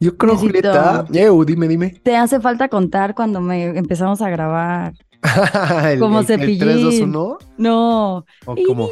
[0.00, 1.06] Yo creo, Necesito- Julieta.
[1.12, 1.90] Eu, dime, dime.
[2.02, 4.92] Te hace falta contar cuando me empezamos a grabar.
[5.92, 6.58] el, Como el- el cepillín.
[6.58, 7.38] 3, 2, 1.
[7.56, 8.16] No.
[8.44, 8.90] ¿O cómo?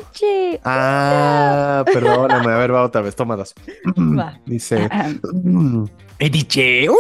[0.65, 2.53] Ah, perdóname.
[2.53, 3.15] A ver, va otra vez.
[3.15, 3.55] Toma dos.
[3.97, 4.39] Va.
[4.47, 4.89] Dice.
[5.33, 5.85] mm,
[6.19, 6.99] Ediche, una.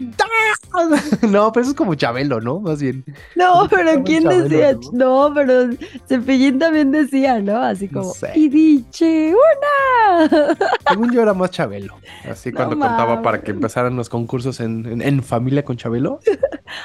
[1.22, 2.60] No, pero eso es como Chabelo, ¿no?
[2.60, 3.04] Más bien.
[3.36, 4.72] No, pero ¿quién Chabelo, decía?
[4.92, 5.28] ¿no?
[5.28, 5.70] No, pero
[6.08, 7.56] Cepillín también decía, ¿no?
[7.58, 8.32] Así No como, sé.
[8.34, 10.56] y diche una.
[10.88, 11.94] Según yo era más Chabelo.
[12.30, 16.20] Así No cuando contaba para que empezaran los concursos en, en- en familia con Chabelo.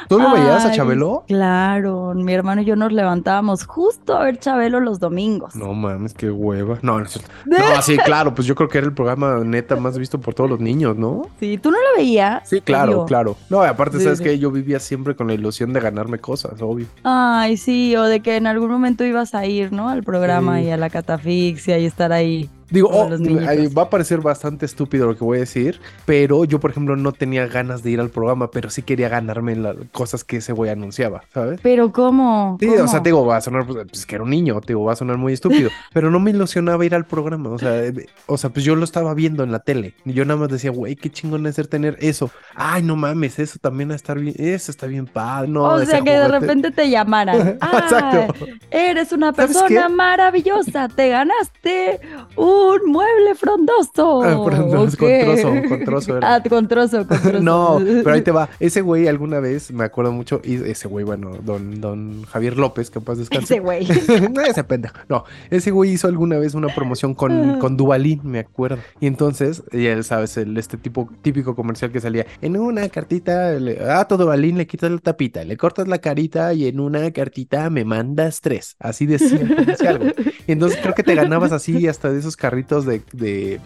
[0.10, 1.24] ¿Tú lo veías a Chabelo?
[1.28, 5.56] Claro, mi hermano y yo nos levantábamos justo a ver Chabelo los domingos.
[5.56, 6.80] No mames, qué hueva.
[6.82, 7.06] No, no,
[7.46, 10.50] no, sí, claro, pues yo creo que era el programa neta más visto por todos
[10.50, 11.28] los niños, ¿no?
[11.40, 12.50] Sí, ¿tú no lo veías?
[12.50, 13.36] Sí, claro, Claro.
[13.50, 14.24] No, aparte, Sí, sabes sí.
[14.26, 16.88] que yo vivía siempre con la ilusión de ganarme cosas, obvio.
[17.04, 19.90] Ay, sí, o de que en algún momento ibas a ir, ¿no?
[19.90, 20.66] Al programa Sí.
[20.66, 22.50] y a la catafixia y estar ahí.
[22.70, 26.72] Digo, oh, va a parecer bastante estúpido lo que voy a decir, pero yo, por
[26.72, 30.38] ejemplo, no tenía ganas de ir al programa, pero sí quería ganarme las cosas que
[30.38, 31.60] ese güey anunciaba, ¿sabes?
[31.62, 32.58] Pero ¿cómo?
[32.60, 34.68] Sí, o sea, te digo, va a sonar, pues, pues, que era un niño, te
[34.68, 37.84] digo, va a sonar muy estúpido, pero no me ilusionaba ir al programa, o sea,
[37.84, 40.50] eh, o sea, pues yo lo estaba viendo en la tele, y yo nada más
[40.50, 43.98] decía, güey, qué chingón es ser tener eso, ay, no mames, eso también va a
[43.98, 47.58] estar bien, eso está bien padre, no, o sea, que de repente te llamaran.
[47.62, 48.36] Ah, Exacto.
[48.72, 50.88] Eres una ¿Sabes persona maravillosa.
[50.88, 52.00] Te ganaste
[52.36, 52.55] un
[52.86, 54.24] mueble frondoso.
[54.24, 55.24] Ah, perdón, ¿o es con qué?
[55.24, 56.26] trozo, con trozo era.
[56.36, 57.42] Ah, con trozo, con trozo.
[57.42, 58.50] No, pero ahí te va.
[58.60, 62.90] Ese güey alguna vez, me acuerdo mucho, y ese güey, bueno, don, don Javier López,
[62.90, 63.56] que paz descanse.
[63.56, 63.88] Ese güey.
[64.36, 64.96] No, ese pendejo.
[65.08, 68.78] No, ese güey hizo alguna vez una promoción con, con Duvalín, me acuerdo.
[69.00, 73.80] Y entonces, ya sabes, el, este tipo típico comercial que salía, en una cartita, le,
[73.90, 77.70] ah, todo Duvalín le quitas la tapita, le cortas la carita y en una cartita
[77.70, 78.76] me mandas tres.
[78.80, 80.14] Así decía el comercial, güey.
[80.48, 83.60] Y entonces creo que te ganabas así hasta de esos carritos de, de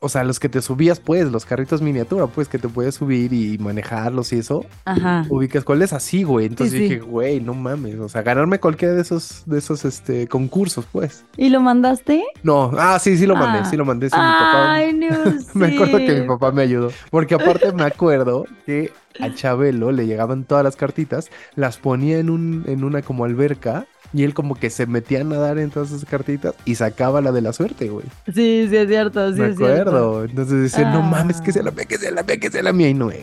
[0.00, 3.32] o sea, los que te subías, pues, los carritos miniatura, pues, que te puedes subir
[3.32, 4.66] y manejarlos y eso.
[4.84, 5.24] Ajá.
[5.30, 6.44] Ubicas cuál es así, güey.
[6.44, 6.94] Entonces Sí, sí.
[6.94, 7.98] dije, güey, no mames.
[7.98, 11.24] O sea, ganarme cualquiera de esos, de esos, este, concursos, pues.
[11.38, 12.22] ¿Y lo mandaste?
[12.42, 13.64] No, ah, sí, sí lo mandé, Ah.
[13.64, 14.10] sí lo mandé.
[14.10, 14.72] Sí, mi papá.
[14.74, 15.06] Ay, no
[15.54, 16.90] Me acuerdo que mi papá me ayudó.
[17.10, 22.28] Porque aparte me acuerdo que a Chabelo le llegaban todas las cartitas, las ponía en
[22.28, 23.86] un, en una como alberca.
[24.14, 27.32] Y él como que se metía a nadar en todas esas cartitas y sacaba la
[27.32, 28.06] de la suerte, güey.
[28.32, 29.80] Sí, sí, es cierto, sí, me es cierto.
[29.90, 30.24] acuerdo.
[30.24, 31.54] Entonces decía, no mames, que Ah.
[31.54, 32.88] sea la mía, que sea la mía, que sea la mía.
[32.90, 33.20] Y no es.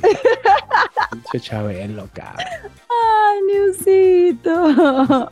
[1.11, 2.45] Pinche Chabelo, cabrón.
[2.89, 5.29] Ay, Niusito.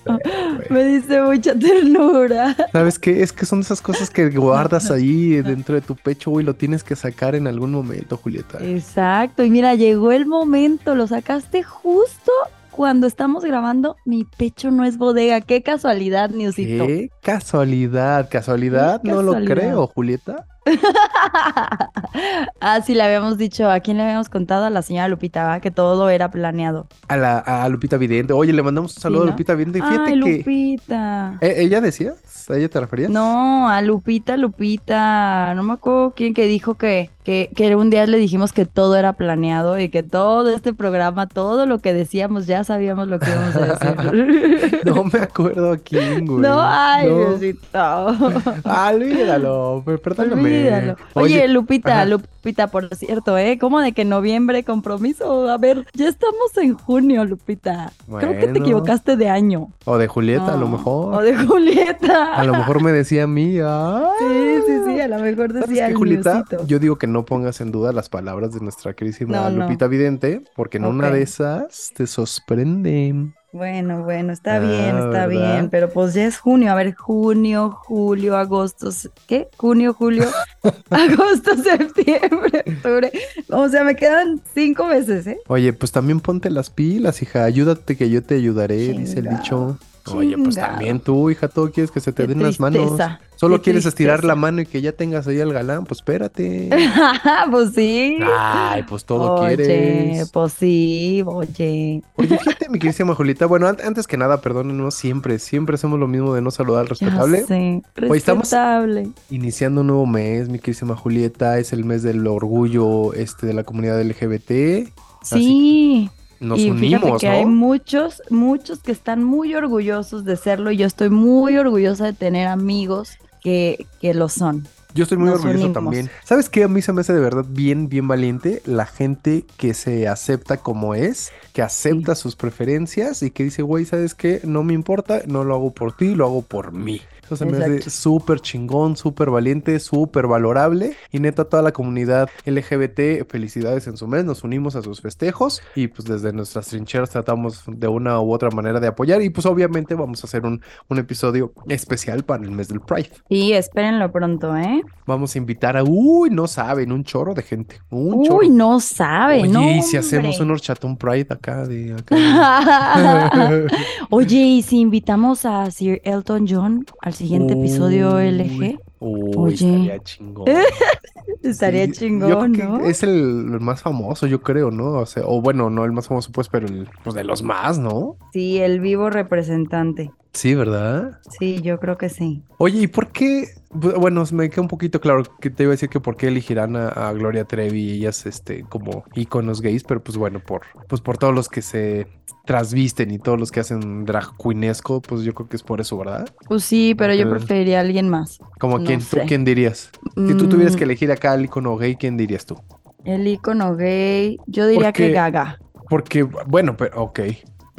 [0.69, 2.55] Me dice mucha ternura.
[2.71, 3.21] ¿Sabes qué?
[3.21, 6.83] Es que son esas cosas que guardas ahí dentro de tu pecho, güey, lo tienes
[6.83, 8.57] que sacar en algún momento, Julieta.
[8.61, 12.31] Exacto, y mira, llegó el momento, lo sacaste justo
[12.79, 13.97] cuando estamos grabando.
[14.05, 16.87] Mi pecho no es bodega, qué casualidad, Niusito.
[16.87, 20.47] Qué casualidad, casualidad, Qué no lo creo, Julieta.
[22.61, 24.65] ah, sí, le habíamos dicho, ¿a quién le habíamos contado?
[24.65, 25.59] A la señora Lupita, ¿va?
[25.59, 26.87] que todo era planeado.
[27.07, 28.33] A la a Lupita Vidente.
[28.33, 29.27] Oye, le mandamos un saludo ¿no?
[29.29, 29.81] a Lupita Vidente.
[29.81, 30.37] Fíjate Ay, que.
[30.37, 31.37] Lupita.
[31.41, 32.13] ¿E- ¿Ella decía?
[32.49, 33.11] ¿A ella te referías?
[33.11, 38.07] No, a Lupita, Lupita, no me acuerdo quién que dijo que, que, que un día
[38.07, 42.47] le dijimos que todo era planeado y que todo este programa, todo lo que decíamos,
[42.47, 44.79] ya sabíamos lo que íbamos a decir.
[44.85, 46.41] No me acuerdo a quién, güey.
[46.41, 47.17] No, ay, No.
[47.37, 47.67] Diosito.
[48.65, 50.58] Ah, olvídalo, perdóname.
[50.59, 50.95] Olvídalo.
[51.13, 52.05] Oye, Lupita, ajá.
[52.05, 53.57] Lupita, por cierto, ¿eh?
[53.59, 55.49] ¿Cómo de que noviembre compromiso?
[55.49, 57.91] A ver, ya estamos en junio, Lupita.
[58.19, 59.69] Creo que te equivocaste de año.
[59.85, 61.15] O de Julieta, a lo mejor.
[61.15, 62.35] O de Julieta.
[62.35, 64.11] A lo mejor me decía a mí, ah.
[64.19, 66.45] Sí, sí, sí, a lo mejor ¿Sabes decía qué, el Julieta?
[66.65, 68.95] Yo digo que no pongas en duda las palabras de nuestra
[69.27, 69.63] No, no.
[69.63, 73.33] Lupita Vidente, porque en una de esas te sorprende.
[73.51, 75.53] Bueno, bueno, está Ah, bien, está ¿verdad?
[75.55, 78.89] bien, pero pues ya es junio, a ver, junio, julio, agosto,
[79.27, 79.47] ¿qué?
[79.57, 80.25] Junio, julio,
[80.91, 83.11] agosto, septiembre, octubre,
[83.49, 85.39] o sea, me quedan cinco meses, ¿eh?
[85.47, 87.43] Oye, pues también ponte las pilas, hija.
[87.43, 89.79] Ayúdate que yo te ayudaré, dice el dicho.
[90.17, 92.99] Oye, pues también tú, hija, todo quieres que se te Qué den las manos.
[93.35, 96.69] Solo qué quieres estirar la mano y que ya tengas ahí al galán, pues espérate.
[97.51, 98.17] pues sí.
[98.37, 100.29] Ay, pues todo oye, quieres.
[100.31, 102.01] pues sí, oye.
[102.15, 103.45] Oye, fíjate, mi queridísima Julieta.
[103.45, 106.87] Bueno, an- antes que nada, perdónenos, siempre, siempre hacemos lo mismo de no saludar al
[106.89, 107.45] respetable.
[107.45, 109.07] sé, Hoy estamos- respetable.
[109.29, 113.63] Iniciando un nuevo mes, mi queridísima Julieta, es el mes del orgullo este, de la
[113.63, 114.89] comunidad LGBT.
[115.21, 116.09] Sí.
[116.39, 117.33] Nos y unimos, que ¿no?
[117.33, 122.13] hay muchos, muchos que están muy orgullosos de serlo y yo estoy muy orgullosa de
[122.13, 124.65] tener amigos que, que lo son.
[124.95, 125.73] Yo estoy muy nos orgulloso unimos.
[125.73, 126.09] también.
[126.23, 126.63] ¿Sabes qué?
[126.63, 130.57] A mí se me hace de verdad bien, bien valiente la gente que se acepta
[130.57, 134.41] como es, que acepta sus preferencias y que dice, güey, ¿sabes qué?
[134.45, 137.01] No me importa, no lo hago por ti, lo hago por mí.
[137.29, 137.89] Eso se me hace Exacto.
[137.91, 140.95] súper chingón, súper valiente, súper valorable.
[141.11, 144.25] Y neta, toda la comunidad LGBT, felicidades en su mes.
[144.25, 148.49] Nos unimos a sus festejos y pues desde nuestras trincheras tratamos de una u otra
[148.49, 149.21] manera de apoyar.
[149.21, 153.11] Y pues obviamente vamos a hacer un, un episodio especial para el mes del Pride.
[153.29, 154.81] Sí, espérenlo pronto, ¿eh?
[155.05, 157.79] Vamos a invitar a, uy, no saben, un chorro de gente.
[157.91, 158.39] Un chorro.
[158.39, 159.69] Uy, no sabe, Oye, no.
[159.69, 162.15] y si hacemos un horchatón Pride acá de acá.
[164.09, 168.79] Oye, ¿y si invitamos a Sir Elton John al siguiente episodio LG?
[168.99, 169.53] Uy, Oye.
[169.53, 170.45] estaría chingón.
[171.43, 172.79] Estaría Sí, yo chingón, ¿no?
[172.81, 174.99] Es el, el más famoso, yo creo, ¿no?
[174.99, 177.79] O sea, o bueno, no el más famoso, pues, pero el, pues de los más,
[177.79, 178.17] ¿no?
[178.33, 180.11] Sí, el vivo representante.
[180.33, 181.19] Sí, ¿verdad?
[181.29, 182.43] Sí, yo creo que sí.
[182.57, 183.45] Oye, ¿y por qué?
[183.71, 186.27] Bu- Bueno, me queda un poquito claro que te iba a decir que por qué
[186.27, 190.61] elegirán a, a Gloria Trevi y ellas, este, como íconos gays, pero pues bueno, por,
[190.87, 192.07] pues por todos los que se
[192.45, 195.97] trasvisten y todos los que hacen drag queenesco, pues yo creo que es por eso,
[195.97, 196.33] ¿verdad?
[196.47, 198.41] Pues sí, pero yo preferiría a alguien más.
[198.59, 199.91] Como No quién, ¿tú quién dirías?
[200.25, 202.57] Si tú tuvieras Mm, que elegir acá al ícono gay, ¿quién dirías tú?
[203.03, 205.61] El icono gay, yo diría que Gaga.
[205.87, 207.19] Porque, bueno, pero, ok.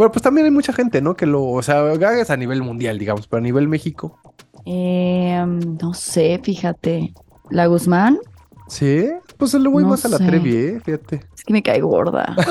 [0.01, 1.15] Pero pues también hay mucha gente, ¿no?
[1.15, 4.19] Que lo, o sea, Gaga es a nivel mundial, digamos, pero a nivel México.
[4.65, 5.45] Eh,
[5.83, 7.13] no sé, fíjate.
[7.51, 8.19] La Guzmán,
[8.67, 10.19] Sí, pues le voy No más a la.
[10.19, 10.81] Trevi, ¿eh?
[10.85, 11.23] Fíjate.
[11.35, 12.37] es que me cae gorda.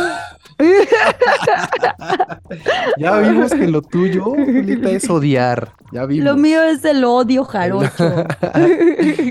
[2.97, 5.74] Ya vimos que lo tuyo, Julita, es odiar.
[5.91, 6.25] Ya vimos.
[6.25, 7.88] Lo mío es el odio jarocho.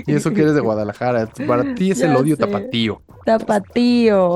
[0.07, 1.29] Y eso que eres de Guadalajara.
[1.47, 2.45] Para ti es el odio sé.
[2.45, 3.01] tapatío.
[3.25, 4.35] Tapatío.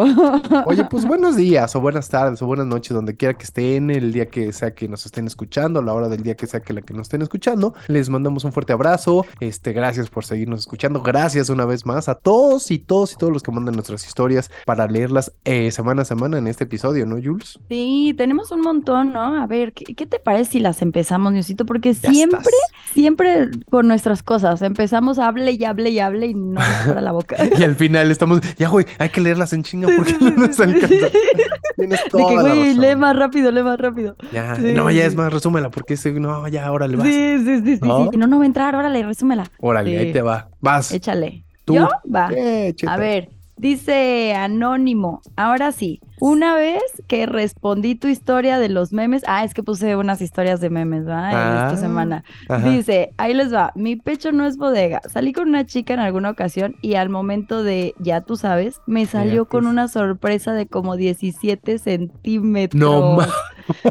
[0.65, 4.13] Oye, pues buenos días o buenas tardes o buenas noches, donde quiera que estén, el
[4.13, 6.73] día que sea que nos estén escuchando, a la hora del día que sea que
[6.73, 7.73] la que nos estén escuchando.
[7.87, 9.25] Les mandamos un fuerte abrazo.
[9.39, 11.01] Este, gracias por seguirnos escuchando.
[11.01, 14.49] Gracias una vez más a todos y todos y todos los que mandan nuestras historias
[14.65, 17.59] para leerlas eh, semana a semana en este episodio, ¿no, Jules?
[17.69, 19.41] Sí, tenemos un montón, ¿no?
[19.41, 21.65] A ver, ¿qué, qué te parece si las empezamos, Niosito?
[21.65, 22.91] Porque Ya siempre, estás.
[22.93, 24.61] siempre con nuestras cosas.
[24.61, 27.35] Empezamos hable y hable y hable y no nos para la boca.
[27.57, 30.87] Y al final estamos, ya, güey, hay que leerlas en chinga porque no nos alcanza.
[31.75, 34.15] Tienes De toda que, la güey, lee más rápido, lee más rápido.
[34.31, 34.73] Ya, Sí.
[34.73, 37.07] no, ya es más, resúmela, porque ese, no, ya, órale, vas.
[37.07, 38.09] Sí, sí, sí, sí, ¿No?
[38.11, 38.17] sí.
[38.17, 39.45] No, no va a entrar, órale, resúmela.
[39.59, 39.97] Órale, Sí.
[39.97, 40.49] ahí te va.
[40.61, 40.91] Vas.
[40.91, 41.43] Échale.
[41.65, 41.75] Tú.
[41.75, 41.89] ¿Yo?
[42.13, 42.29] Va.
[42.35, 42.73] Eh.
[42.87, 45.21] A ver, dice Anónimo.
[45.37, 49.95] Ahora sí, una vez que respondí tu historia de los memes, ah, es que puse
[49.95, 51.29] unas historias de memes, ¿va?
[51.31, 52.23] En Ah, esta semana.
[52.49, 52.67] Ajá.
[52.69, 55.01] Dice, ahí les va, mi pecho no es bodega.
[55.09, 59.05] Salí con una chica en alguna ocasión y al momento de, ya tú sabes, me
[59.05, 62.79] salió con una sorpresa de como 17 centímetros.
[62.79, 63.27] No ma-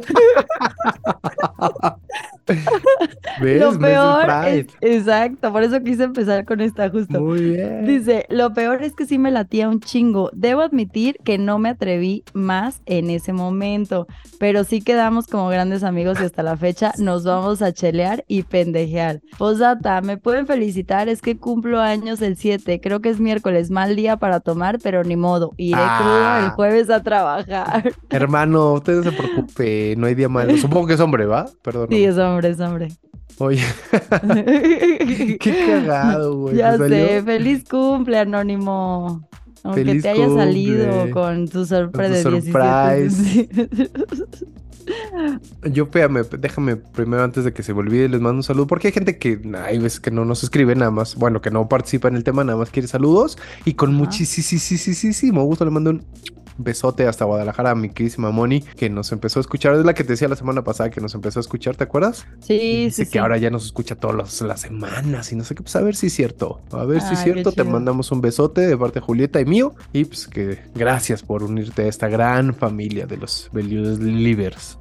[3.40, 3.60] ¿Ves?
[3.60, 7.20] Lo peor es, exacto, por eso quise empezar con esta justo.
[7.20, 7.86] Muy bien.
[7.86, 10.30] Dice, lo peor es que sí me latía un chingo.
[10.32, 14.06] Debo admitir que no me atreví más en ese momento,
[14.38, 18.42] pero sí quedamos como grandes amigos y hasta la fecha nos vamos a chelear y
[18.42, 19.20] pendejear.
[19.38, 23.96] Posdata, me pueden felicitar, es que cumplo años el 7, creo que es miércoles, mal
[23.96, 25.98] día para tomar, pero ni modo, iré Ah.
[26.00, 27.92] crudo el jueves a trabajar.
[28.10, 30.56] Hermano, usted no se preocupe, no hay día malo.
[30.56, 31.46] Supongo que es hombre, ¿va?
[31.62, 31.88] Perdón.
[31.90, 32.88] Sí, es hombre, es hombre.
[33.42, 33.64] Oye,
[35.40, 36.56] qué cagado, güey.
[36.56, 39.28] Ya sé, feliz cumple, Anónimo.
[39.64, 43.70] Aunque Feliz te haya salido con tu sorpresa de 17.
[45.72, 48.88] Yo, espérame, déjame primero antes de que se me olvide, les mando un saludo, porque
[48.88, 52.08] hay gente que hay veces que no nos escribe nada más, bueno, que no participa
[52.08, 56.04] en el tema, nada más quiere saludos, y con muchísimo gusto le mando un
[56.58, 60.04] besote hasta Guadalajara a mi queridísima Moni, que nos empezó a escuchar, es la que
[60.04, 62.26] te decía la semana pasada que nos empezó a escuchar, ¿te acuerdas?
[62.40, 63.18] Sí, Dice sí, que sí.
[63.18, 66.06] ahora ya nos escucha todas las semanas y no sé qué, pues a ver si
[66.08, 66.60] es cierto.
[66.72, 67.52] A ver si es cierto.
[67.52, 69.74] Te mandamos un besote de parte de Julieta y mío.
[69.92, 74.78] Y pues que gracias por unirte a esta gran familia de los Believers.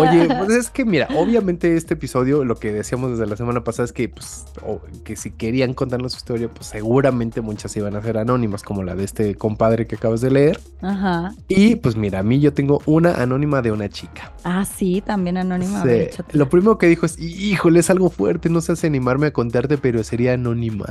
[0.00, 3.84] Oye, pues es que mira, obviamente este episodio, lo que decíamos desde la semana pasada
[3.84, 8.02] es que, pues, o- que si querían contarnos su historia, pues seguramente muchas iban a
[8.02, 10.60] ser anónimas, como la de este compadre que acabas de leer.
[10.82, 11.34] Ajá.
[11.48, 14.32] Y pues mira, a mí yo tengo una anónima de una chica.
[14.44, 15.82] Ah, sí, también anónima.
[15.82, 16.10] Sí, ver.
[16.32, 19.78] Lo primero que dijo es, híjole, es algo fuerte, no sé si animarme a contarte,
[19.78, 20.86] pero sería anónima.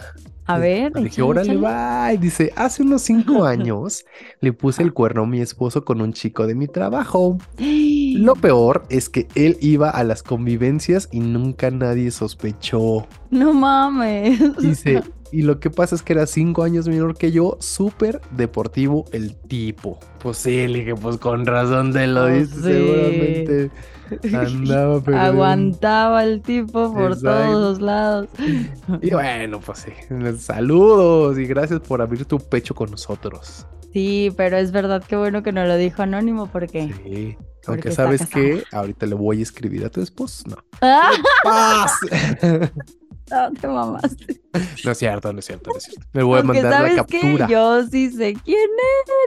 [0.48, 2.14] A ver, Le dije, órale, va.
[2.14, 4.06] Y dice, hace unos cinco años
[4.42, 7.38] le puse el cuerno a mi esposo con un chico de mi trabajo.
[7.58, 13.08] Lo peor es que él iba a las convivencias y nunca nadie sospechó.
[13.32, 14.40] No mames.
[14.58, 15.02] Dice,
[15.32, 19.36] y lo que pasa es que era cinco años menor que yo, súper deportivo el
[19.36, 20.00] tipo.
[20.20, 22.74] Pues sí, le dije, pues con razón te lo Pues dice, sí.
[22.74, 23.72] seguramente
[24.34, 27.52] andaba pero Aguantaba el tipo por Exacto.
[27.52, 28.28] todos lados.
[29.02, 29.92] Y bueno, pues sí,
[30.40, 33.66] saludos y gracias por abrir tu pecho con nosotros.
[33.94, 37.38] Sí, pero es verdad que bueno que no lo dijo anónimo porque Sí.
[37.68, 40.44] Aunque porque sabes que ahorita le voy a escribir a tu esposo.
[40.50, 40.58] No.
[40.82, 41.10] Ah,
[41.44, 41.94] ¡Paz!
[43.32, 44.42] no te mamaste.
[44.86, 46.02] no es cierto, no es cierto, no es cierto.
[46.14, 47.48] Le voy a Porque mandar la captura.
[47.48, 48.58] yo sí sé quién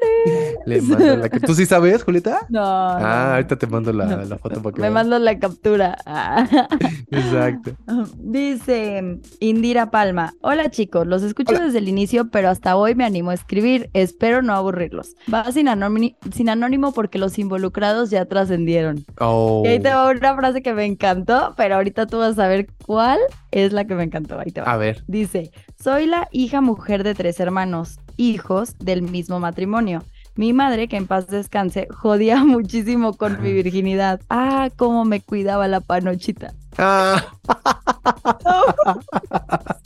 [0.03, 0.57] eres.
[0.67, 2.47] Le mando la cap- ¿Tú sí sabes, Julieta?
[2.49, 2.63] No.
[2.65, 4.95] Ah, ahorita te mando la, No, la foto para que Me veas.
[4.95, 5.99] mandas la captura.
[6.07, 6.47] Ah.
[7.11, 7.73] Exacto.
[8.19, 13.31] Dice Indira Palma, hola chicos, los escucho desde el inicio, pero hasta hoy me animo
[13.31, 15.15] a escribir, espero no aburrirlos.
[15.33, 19.05] Va sin, anónimo- sin anónimo porque los involucrados ya trascendieron.
[19.21, 19.63] Oh.
[19.65, 22.69] Y ahí te va una frase que me encantó, pero ahorita tú vas a ver
[22.87, 23.19] cuál
[23.51, 24.39] es la que me encantó.
[24.39, 24.73] Ahí te va.
[24.73, 25.03] A ver.
[25.07, 25.53] Dice,
[25.83, 30.03] soy la hija mujer de tres hermanos, hijos del mismo matrimonio.
[30.35, 34.21] Mi madre, que en paz descanse, jodía muchísimo con mi virginidad.
[34.31, 36.55] Ah, cómo me cuidaba la panochita.
[36.79, 37.25] Ah.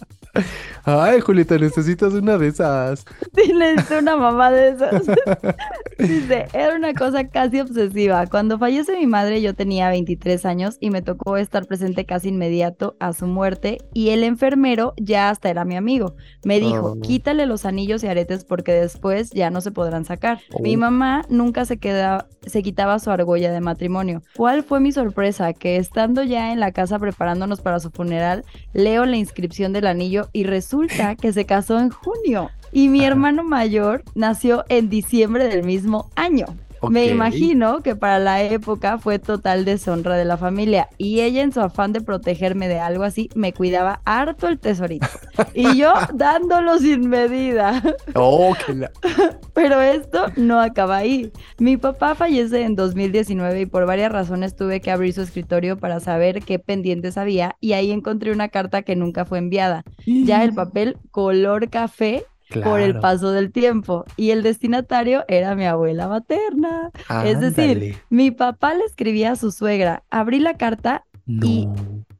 [0.85, 3.05] Ay, Julieta, necesitas una de esas.
[3.35, 5.03] Tienes una mamá de esas.
[5.99, 8.27] Dice, era una cosa casi obsesiva.
[8.27, 12.97] Cuando fallece mi madre yo tenía 23 años y me tocó estar presente casi inmediato
[12.99, 16.17] a su muerte y el enfermero ya hasta era mi amigo.
[16.45, 17.01] Me dijo, Oh.
[17.01, 20.41] quítale los anillos y aretes porque después ya no se podrán sacar.
[20.61, 20.79] Mi Oh.
[20.79, 24.23] mamá nunca se, queda, se quitaba su argolla de matrimonio.
[24.37, 25.53] ¿Cuál fue mi sorpresa?
[25.53, 30.22] Que estando ya en la casa preparándonos para su funeral, leo la inscripción del anillo
[30.33, 32.51] y resulta que se casó en junio.
[32.73, 36.47] Y mi hermano mayor nació en diciembre del mismo año.
[36.91, 41.53] Me imagino que para la época fue total deshonra de la familia y ella en
[41.53, 45.07] su afán de protegerme de algo así me cuidaba harto el tesorito
[45.55, 47.83] y yo dándolo sin medida.
[48.15, 48.91] Oh, que la...
[49.55, 51.31] Pero esto no acaba ahí.
[51.59, 56.01] Mi papá fallece en 2019 y por varias razones tuve que abrir su escritorio para
[56.01, 59.85] saber qué pendientes había y ahí encontré una carta que nunca fue enviada.
[60.07, 62.25] Ya el papel color café
[62.61, 66.91] por el paso del tiempo y el destinatario era mi abuela materna.
[67.25, 67.97] Es decir.
[68.11, 70.03] Mi papá le escribía a su suegra.
[70.11, 71.75] Abrí la carta, y- No.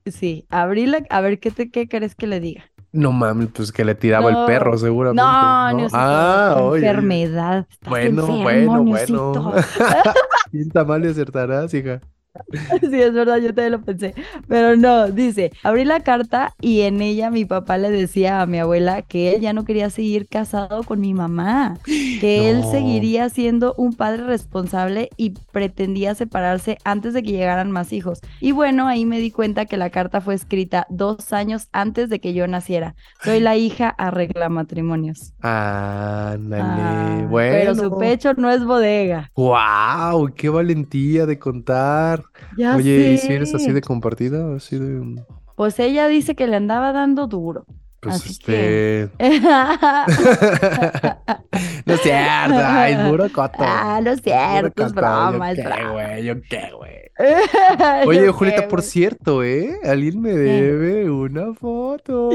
[0.07, 2.65] sí, abrí la, a ver qué te qué crees que le diga.
[2.93, 4.41] No mames, pues que le tiraba No.
[4.41, 5.23] el perro, seguramente.
[5.23, 6.87] No, no, es Ah, oye.
[6.87, 7.67] enfermedad.
[7.89, 9.33] Bueno, enfermo, bueno, Niosito.
[9.33, 9.53] bueno.
[10.53, 12.01] Bien mal le acertarás, hija.
[12.81, 14.15] Sí, es verdad, yo también lo pensé.
[14.49, 18.59] Pero no, dice, abrí la carta y en ella mi papá le decía a mi
[18.59, 23.75] abuela que él ya no quería seguir casado con mi mamá, que él seguiría siendo
[23.77, 28.21] un padre responsable y pretendía separarse antes de que llegaran más hijos.
[28.41, 32.21] Y bueno, ahí me di cuenta que la carta fue escrita dos años antes de
[32.21, 32.95] que yo naciera.
[33.23, 35.35] Soy la hija arregla matrimonios.
[35.41, 36.63] Ándale.
[36.63, 37.53] Ah, bueno.
[37.53, 39.31] Pero su pecho no es bodega.
[39.35, 40.33] ¡Wow!
[40.35, 42.22] ¡Qué valentía de contar!
[42.57, 44.55] Ya Oye, ¿y si eres así de compartida?
[44.57, 45.23] Así de.
[45.57, 47.67] Pues ella dice que le andaba dando duro.
[48.03, 49.11] Pues Así este.
[51.87, 53.59] no es cierto, ay, es puro coto.
[53.61, 57.03] Ah, no es cierto, es broma, yo es qué, güey, yo qué, güey.
[58.03, 59.79] Yo Oye, Julieta, por cierto, ¿eh?
[59.85, 62.31] Alguien me debe una foto.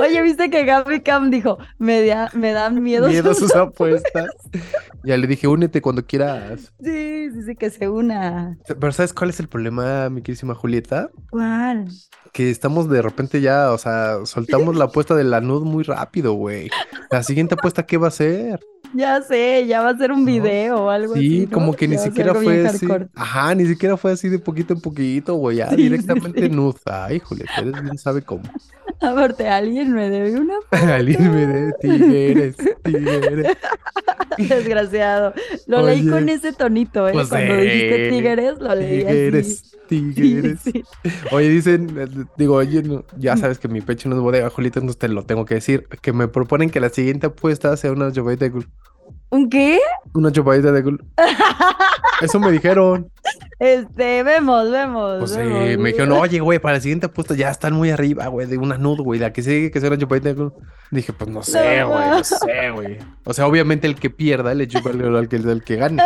[0.00, 3.08] Oye, viste que Gaby Cam dijo, me, da- me dan miedo.
[3.08, 4.30] Miedo sus- sus apuestas.
[5.04, 6.72] Ya le dije, únete cuando quieras.
[6.82, 8.56] Sí, sí, sí, que se una.
[8.66, 11.10] Pero ¿sabes cuál es el problema, mi querísima Julieta?
[11.30, 11.88] ¿Cuál?
[12.32, 16.34] Que estamos de repente ya, o sea, soltamos la apuesta de la nud muy rápido,
[16.34, 16.70] güey.
[17.10, 18.60] La siguiente apuesta, ¿qué va a ser?
[18.94, 20.26] Ya sé, ya va a ser un No.
[20.26, 21.22] video o algo así.
[21.40, 21.52] Sí, ¿no?
[21.52, 22.86] como que ni Ya siquiera fue así.
[23.14, 25.56] Ajá, ni siquiera fue así de poquito en poquito, güey.
[25.58, 26.48] Ya Sí, sí, directamente sí.
[26.50, 26.76] nud.
[26.84, 28.42] Ay, Julieta, eres bien sabe cómo.
[29.02, 30.54] Aparte, alguien me debe una
[30.94, 33.46] Alguien me de tigres, tigres.
[34.38, 35.34] desgraciado.
[35.66, 37.12] Lo leí con ese tonito, ¿eh?
[37.12, 39.12] Pues Cuando dijiste tigres, lo leí así.
[39.12, 40.60] Tigres, tigres.
[40.62, 40.84] sí.
[41.32, 42.06] Oye, dicen, eh,
[42.36, 45.24] digo, oye, no- ya sabes que mi pecho no es bodega, Julieta, entonces te lo
[45.24, 45.86] tengo que decir.
[46.00, 48.64] Que me proponen que la siguiente apuesta sea una chupadita de.
[49.32, 49.80] ¿Un qué?
[50.12, 51.02] Una chupadita de gul.
[52.20, 53.10] Eso me dijeron.
[53.58, 55.20] Este, vemos, vemos.
[55.20, 55.78] Pues sí, vemos.
[55.78, 58.76] me dijeron, oye, güey, para la siguiente apuesta ya están muy arriba, güey, de una
[58.76, 59.18] nud, güey.
[59.18, 60.52] La que sigue que sea una chupadita de gul.
[60.90, 62.98] Dije, pues no sé, güey, no sé, güey.
[63.24, 66.02] O sea, obviamente el que pierda le chupa el al que, al que gane.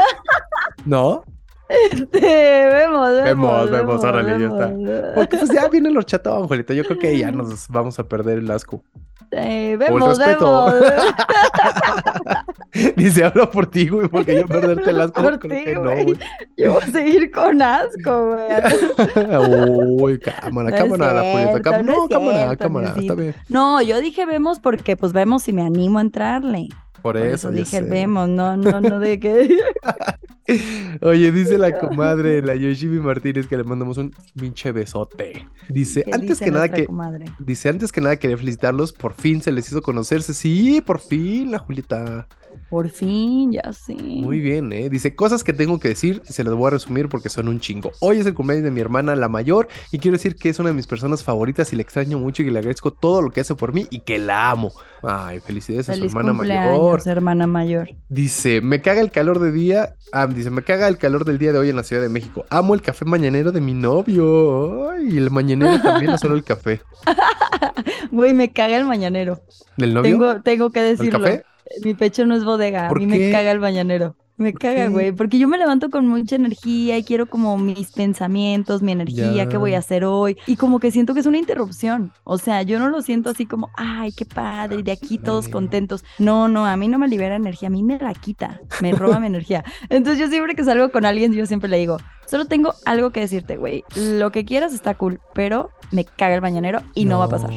[0.85, 1.25] ¿No?
[1.68, 3.25] Este, vemos, vemos.
[3.25, 4.66] Vemos, vemos, órale, ya está.
[4.68, 5.04] vemos.
[5.14, 6.75] Porque pues ya viene el horchatón, Julieta.
[6.75, 8.82] Yo creo que ya nos vamos a perder el asco.
[9.32, 10.75] Eh, el vemos, vemos.
[12.96, 15.23] Ni se habla por ti, güey, porque yo perderte el asco.
[15.23, 16.16] Por ti, no, güey.
[16.56, 19.99] Yo voy a seguir con asco, güey.
[20.00, 21.50] Uy, cámara, No cámara, la Julieta.
[21.52, 23.35] cierto, cám- no cámara, cierto, cámara, está bien.
[23.49, 26.68] No, yo dije vemos porque pues vemos si me animo a entrarle.
[27.02, 27.82] Por Por eso, dije sé.
[27.82, 29.58] vemos, no, no, no de que.
[31.03, 35.49] Oye, dice la comadre, la Yoshimi Martínez, que le mandamos un pinche besote.
[35.69, 37.26] Dice, ¿Qué antes dice que nada que, comadre?
[37.38, 40.35] dice, antes que nada quería felicitarlos, por fin se les hizo conocerse.
[40.35, 42.29] Sí, por fin, la Julieta.
[42.68, 43.94] Por fin, ya sé.
[43.94, 44.90] Muy bien, ¿eh?
[44.90, 47.92] Dice, cosas que tengo que decir, se las voy a resumir porque son un chingo.
[48.00, 50.70] Hoy es el cumpleaños de mi hermana, la mayor, y quiero decir que es una
[50.70, 53.54] de mis personas favoritas y le extraño mucho y le agradezco todo lo que hace
[53.54, 54.73] por mí y que la amo.
[55.02, 57.00] Ay, felicidades a su hermana mayor.
[57.06, 57.90] hermana mayor.
[58.08, 59.94] Dice, me caga el calor de día.
[60.12, 62.44] Ah, dice, me caga el calor del día de hoy en la Ciudad de México.
[62.50, 64.90] Amo el café mañanero de mi novio.
[64.90, 66.80] Ay, el mañanero también, no solo el café.
[68.11, 69.42] Güey, me caga el mañanero.
[69.76, 70.11] ¿Del novio?
[70.11, 71.20] Tengo, tengo que ¿El decirlo.
[71.20, 71.44] café?
[71.82, 72.87] Mi pecho no es bodega.
[72.87, 73.26] A ¿Por mí qué?
[73.26, 74.16] me caga el mañanero.
[74.38, 77.92] Me ¿Por caga, güey, porque yo me levanto con mucha energía y quiero como mis
[77.92, 79.49] pensamientos, mi energía, Ya.
[79.49, 80.37] qué voy a hacer hoy.
[80.46, 82.12] Y como que siento que es una interrupción.
[82.23, 86.04] O sea, yo no lo siento así como, ay, qué padre, de aquí todos contentos.
[86.18, 89.18] No, no, a mí no me libera energía, a mí me la quita, me roba
[89.20, 89.64] mi energía.
[89.88, 91.96] Entonces yo siempre que salgo con alguien, yo siempre le digo,
[92.26, 93.85] solo tengo algo que decirte, güey.
[93.96, 97.50] Lo que quieras está cool, pero me caga el mañanero y no, va a pasar.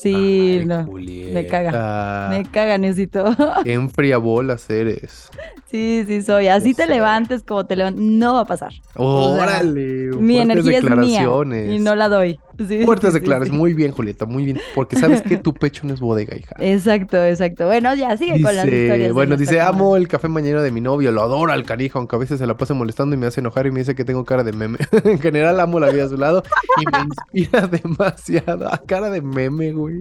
[0.00, 0.84] Sí, Ay, no.
[0.84, 1.48] Julieta.
[1.48, 2.28] caga.
[2.30, 3.24] Me caga, necesito.
[3.64, 5.28] Qué enfriabolas eres.
[5.70, 6.48] Sí, sí, soy.
[6.48, 8.00] Así te levantes como te levantes.
[8.02, 8.72] No va a pasar.
[8.94, 10.10] O sea, Órale.
[10.18, 11.70] Mi energía es mía declaraciones.
[11.70, 12.40] y no la doy.
[12.66, 13.56] Sí, Fuertes sí, declaraciones.
[13.58, 14.58] Muy bien, Julieta, muy bien.
[14.74, 16.56] Porque sabes que tu pecho no es bodega, hija.
[16.58, 17.66] Exacto, exacto.
[17.66, 19.12] Bueno, ya sigue con las Dice, historias.
[19.12, 22.18] bueno, dice, amo el café mañana de mi novio, lo adoro al canijo, aunque a
[22.18, 24.42] veces se la pasa molestando y me hace enojar y me dice que tengo cara
[24.42, 24.78] de meme.
[25.04, 26.42] en general amo la vida a su lado
[26.80, 28.68] y me inspira demasiado.
[28.72, 30.00] Ah, cara de meme, güey.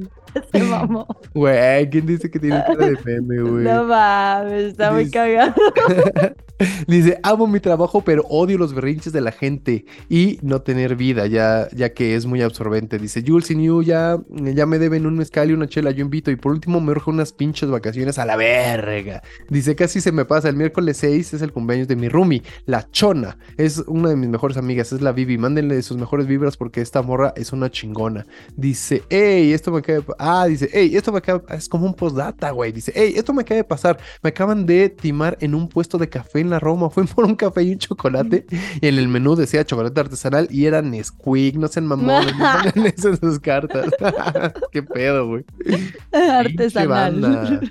[0.52, 1.06] Se mamó.
[1.34, 3.64] Güey, ¿quién dice que tiene cara de meme, güey?
[3.66, 5.54] No mames, está muy Dice- cagado.
[6.88, 11.28] Dice, amo mi trabajo, pero odio los berrinches de la gente y no tener vida,
[11.28, 12.98] ya, ya que es muy absorbente.
[12.98, 16.32] Dice, Jules y New ya, ya me deben un mezcal y una chela, yo invito.
[16.32, 19.22] Y por último me urge unas pinches vacaciones a la verga.
[19.50, 22.90] Dice, casi se me pasa, el miércoles 6 es el cumpleaños de mi roomie, la
[22.90, 23.38] Chona.
[23.58, 25.38] Es una de mis mejores amigas, es la Vivi.
[25.38, 28.26] Mándenle sus mejores vibras porque esta morra es una chingona.
[28.56, 30.06] Dice, hey, esto me acaba de...
[30.18, 31.44] Ah, dice, hey, esto me acaba...
[31.54, 32.72] Es como un postdata, güey.
[32.72, 34.00] Dice, hey, esto me acaba de pasar.
[34.24, 36.90] Me acaban de timar en un puesto de café en la Roma.
[36.92, 38.46] Fui por un café y un chocolate.
[38.82, 41.56] Y en el menú decía chocolate artesanal y era Nesquik.
[41.56, 42.36] No sean mamones.
[42.38, 43.90] No ponen eso en sus cartas.
[44.72, 45.46] Qué pedo, güey.
[46.12, 47.62] Artesanal.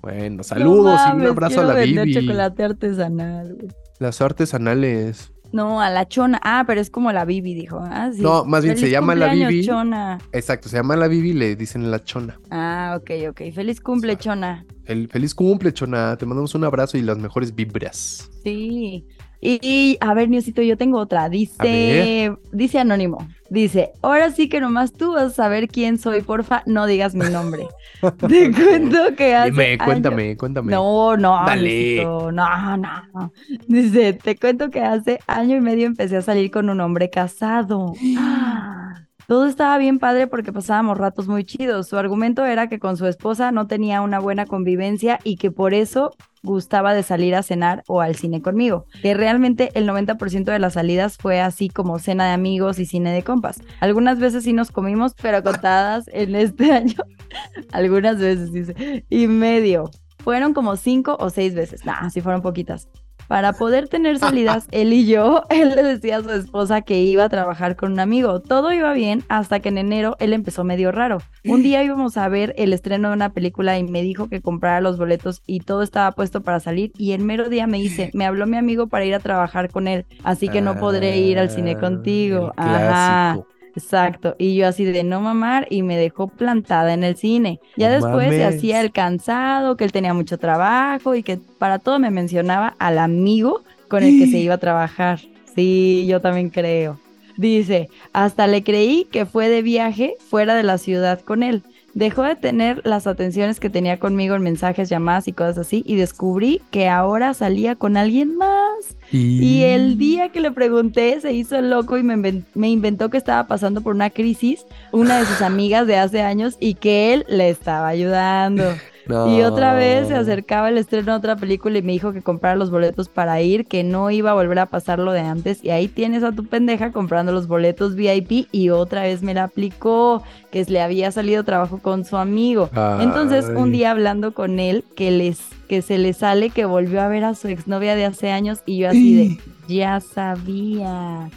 [0.00, 2.14] Bueno, No saludos y un abrazo a la Bibi.
[2.14, 3.54] chocolate artesanal.
[3.54, 3.68] güey.
[3.98, 5.32] Las artesanales.
[5.52, 6.38] No, a la chona.
[6.42, 7.80] Ah, pero es como la Bibi, dijo.
[7.82, 8.20] Ah, sí.
[8.20, 9.64] No, más bien se llama la Bibi.
[9.64, 10.18] chona.
[10.32, 12.38] Exacto, se llama la Bibi y le dicen la Chona.
[12.50, 13.52] Ah, ok, ok.
[13.54, 14.64] Feliz cumple, chona.
[14.84, 16.16] El feliz cumple, Chona.
[16.16, 18.30] Te mandamos un abrazo y las mejores vibras.
[18.42, 19.06] Sí.
[19.40, 21.28] Y, y, a ver, Niosito, yo tengo otra.
[21.28, 23.26] Dice, dice Anónimo.
[23.50, 27.30] Dice, ahora sí que nomás tú vas a saber quién soy, porfa, no digas mi
[27.30, 27.66] nombre.
[28.28, 30.72] Te cuento que hace Dime, años- cuéntame, cuéntame.
[30.72, 31.62] No, no, Dale.
[31.62, 33.32] Niosito, no, no.
[33.68, 37.94] Dice, te cuento que hace año y medio empecé a salir con un hombre casado.
[39.26, 41.88] Todo estaba bien padre porque pasábamos ratos muy chidos.
[41.88, 45.74] Su argumento era que con su esposa no tenía una buena convivencia y que por
[45.74, 46.14] eso
[46.48, 48.86] gustaba de salir a cenar o al cine conmigo.
[49.02, 53.12] Que realmente el 90% de las salidas fue así como cena de amigos y cine
[53.12, 53.60] de compas.
[53.80, 56.96] Algunas veces sí nos comimos, pero contadas en este año.
[57.72, 59.04] Algunas veces, dice.
[59.08, 59.90] Y medio.
[60.18, 61.84] Fueron como cinco o seis veces.
[61.84, 62.88] Nah, sí fueron poquitas.
[63.28, 67.24] Para poder tener salidas, él y yo, él le decía a su esposa que iba
[67.24, 68.40] a trabajar con un amigo.
[68.40, 71.18] Todo iba bien hasta que en enero él empezó medio raro.
[71.44, 74.80] Un día íbamos a ver el estreno de una película y me dijo que comprara
[74.80, 76.92] los boletos y todo estaba puesto para salir.
[76.98, 79.88] Y el mero día me dice, me habló mi amigo para ir a trabajar con
[79.88, 82.52] él, así que no podré ir al cine contigo.
[82.56, 83.38] Ajá.
[83.78, 87.60] Exacto, y yo así de no mamar y me dejó plantada en el cine.
[87.76, 91.98] Ya después se hacía el cansado, que él tenía mucho trabajo y que para todo
[91.98, 95.20] me mencionaba al amigo con el que se iba a trabajar.
[95.54, 96.98] Sí, yo también creo.
[97.36, 101.62] Dice, hasta le creí que fue de viaje fuera de la ciudad con él.
[101.94, 105.96] Dejó de tener las atenciones que tenía conmigo en mensajes, llamadas y cosas así y
[105.96, 108.96] descubrí que ahora salía con alguien más.
[109.10, 113.16] Y el día que le pregunté se hizo loco y me, inven- me inventó que
[113.16, 117.24] estaba pasando por una crisis, una de sus amigas de hace años, y que él
[117.28, 118.64] le estaba ayudando.
[119.08, 122.56] Y otra vez se acercaba el estreno de otra película y me dijo que comprara
[122.56, 125.64] los boletos para ir, que no iba a volver a pasar lo de antes.
[125.64, 129.44] Y ahí tienes a tu pendeja comprando los boletos VIP y otra vez me la
[129.44, 132.68] aplicó, que le había salido trabajo con su amigo.
[133.00, 137.08] Entonces, un día hablando con él, que les que se le sale que volvió a
[137.08, 139.38] ver a su exnovia de hace años y yo así de,
[139.74, 141.28] ya sabía.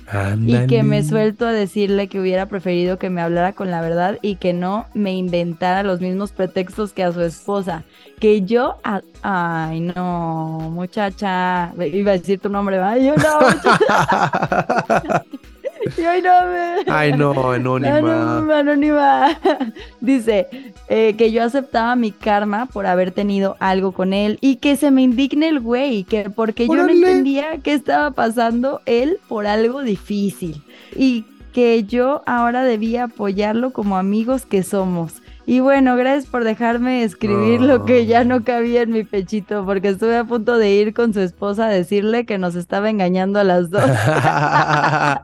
[0.64, 4.18] Y que me suelto a decirle que hubiera preferido que me hablara con la verdad
[4.22, 7.84] y que no me inventara los mismos pretextos que a su esposa.
[8.20, 12.98] Que yo, a- ay no, muchacha, iba a decir tu nombre, ¿va?
[12.98, 15.24] Yo no, muchacha.
[15.98, 16.92] Y hoy no me...
[16.92, 17.98] Ay, no, anónima.
[17.98, 19.40] Anónima, anónima.
[20.02, 20.48] Dice
[20.88, 24.92] eh, que yo aceptaba mi karma por haber tenido algo con él y que se
[24.92, 29.82] me indigne el güey, que porque yo no entendía qué estaba pasando él por algo
[29.82, 30.62] difícil
[30.96, 35.22] y que yo ahora debía apoyarlo como amigos que somos.
[35.46, 39.90] Y bueno, gracias por dejarme escribir lo que ya no cabía en mi pechito, porque
[39.90, 43.44] estuve a punto de ir con su esposa a decirle que nos estaba engañando a
[43.44, 43.84] las dos.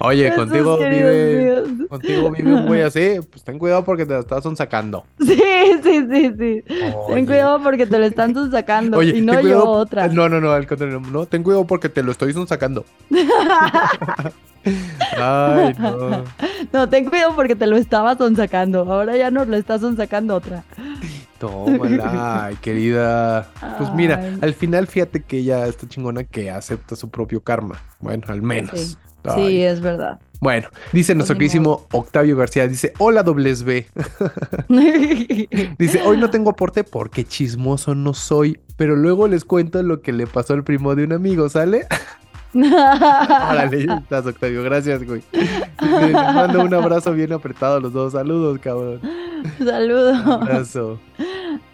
[0.00, 4.44] Oye, contigo vive, contigo vive un güey así, pues ten cuidado porque te la estás
[4.56, 5.04] sacando.
[5.18, 6.64] Sí, sí, sí, sí.
[7.08, 10.08] Ten cuidado porque te lo están sacando y no yo otra.
[10.08, 12.84] No, no, no, al contrario, no, ten cuidado porque te lo estoy sacando.
[15.16, 16.17] Ay, no.
[16.78, 18.82] No, ten cuidado porque te lo estaba sacando.
[18.82, 20.62] Ahora ya no lo estás sacando otra.
[21.40, 23.50] Tómala, ay, querida.
[23.78, 24.38] Pues mira, Ay.
[24.40, 27.82] al final fíjate que ella está chingona que acepta su propio karma.
[27.98, 28.78] Bueno, al menos.
[28.78, 28.96] Sí.
[29.34, 30.20] Sí, es verdad.
[30.40, 33.88] Bueno, dice nuestro ni queridísimo Octavio García, dice, hola dobles B.
[35.78, 40.12] Dice, hoy no tengo aporte porque chismoso no soy, pero luego les cuento lo que
[40.12, 41.88] le pasó al primo de un amigo, ¿sale?
[42.54, 45.22] Órale, ya estás, Octavio, gracias, güey.
[45.32, 48.12] Les mando un abrazo bien apretado a los dos.
[48.12, 49.00] Saludos, cabrón.
[49.58, 50.14] Saludo.
[50.32, 50.98] Abrazo.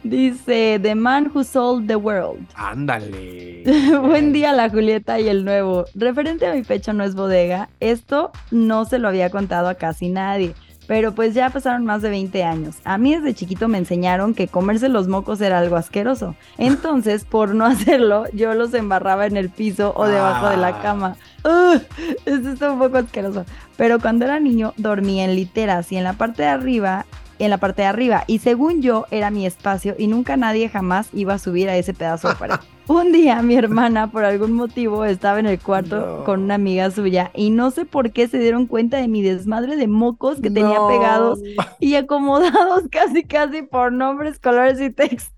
[0.03, 2.47] Dice The Man Who Sold the World.
[2.55, 3.63] Ándale.
[4.03, 5.87] Buen día la Julieta y el nuevo.
[5.95, 10.11] Referente a mi pecho no es bodega, esto no se lo había contado a casi
[10.11, 10.55] nadie.
[10.87, 12.77] Pero pues ya pasaron más de 20 años.
[12.85, 16.35] A mí desde chiquito me enseñaron que comerse los mocos era algo asqueroso.
[16.59, 20.59] Entonces, por no hacerlo, yo los embarraba en el piso o debajo de Ah.
[20.59, 21.17] la cama.
[21.45, 21.81] ¡Ugh!
[22.27, 23.45] Esto está un poco asqueroso.
[23.77, 27.07] Pero cuando era niño dormía en literas y en la parte de arriba,
[27.39, 28.25] en la parte de arriba.
[28.27, 31.95] Y según yo era mi espacio y nunca nadie jamás iba a subir a ese
[31.95, 32.57] pedazo de pared.
[32.87, 36.25] Un día mi hermana por algún motivo estaba en el cuarto No.
[36.25, 39.77] con una amiga suya y no sé por qué se dieron cuenta de mi desmadre
[39.77, 41.41] de mocos que tenía pegados
[41.81, 45.33] y acomodados casi casi por nombres, colores y textos.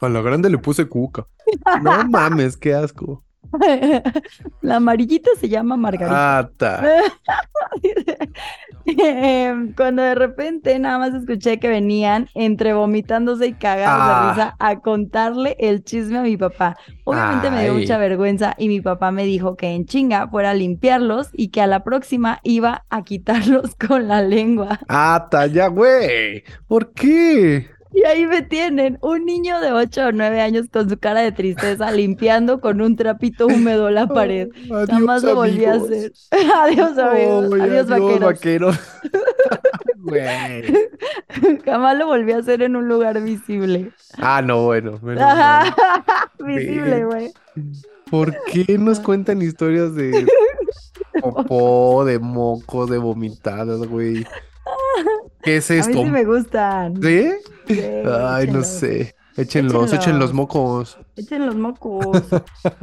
[0.00, 1.26] A la grande le puse cuca.
[1.82, 3.22] No mames, qué asco.
[4.62, 6.38] La amarillita se llama Margarita.
[6.38, 6.82] Ata.
[8.86, 14.22] Em, Cuando de repente nada más escuché que venían entre vomitándose y cagados Ah.
[14.24, 16.76] de risa a contarle el chisme a mi papá.
[17.04, 20.54] Obviamente me dio mucha vergüenza y mi papá me dijo que en chinga fuera a
[20.54, 24.80] limpiarlos y que a la próxima iba a quitarlos con la lengua.
[24.88, 26.42] Ata, ya, güey.
[26.66, 27.68] ¿Por qué?
[27.94, 31.32] Y ahí me tienen, un niño de 8 o 9 años con su cara de
[31.32, 34.48] tristeza limpiando con un trapito húmedo la pared.
[34.70, 36.12] Adiós, Jamás lo volví a hacer.
[36.56, 37.52] adiós, amigos.
[37.52, 38.20] Ay, adiós, vaqueros.
[38.20, 38.78] vaqueros.
[41.64, 43.90] Jamás lo volví a hacer en un lugar visible.
[44.18, 44.98] Ah, no, bueno.
[45.02, 45.24] menos
[46.38, 47.32] visible, güey.
[48.10, 50.26] ¿Por qué nos cuentan historias de
[51.20, 54.24] popó, de moco, de vomitadas, güey?
[55.42, 55.92] ¿Qué es A mí esto?
[55.92, 57.00] sí me gustan.
[57.02, 57.30] ¿Sí?
[58.04, 58.64] Ay, no échenlos.
[58.64, 59.14] sé.
[59.36, 60.32] Échenlos, echen los Échenlos.
[60.32, 60.98] mocos.
[61.20, 62.06] Echen los mocos.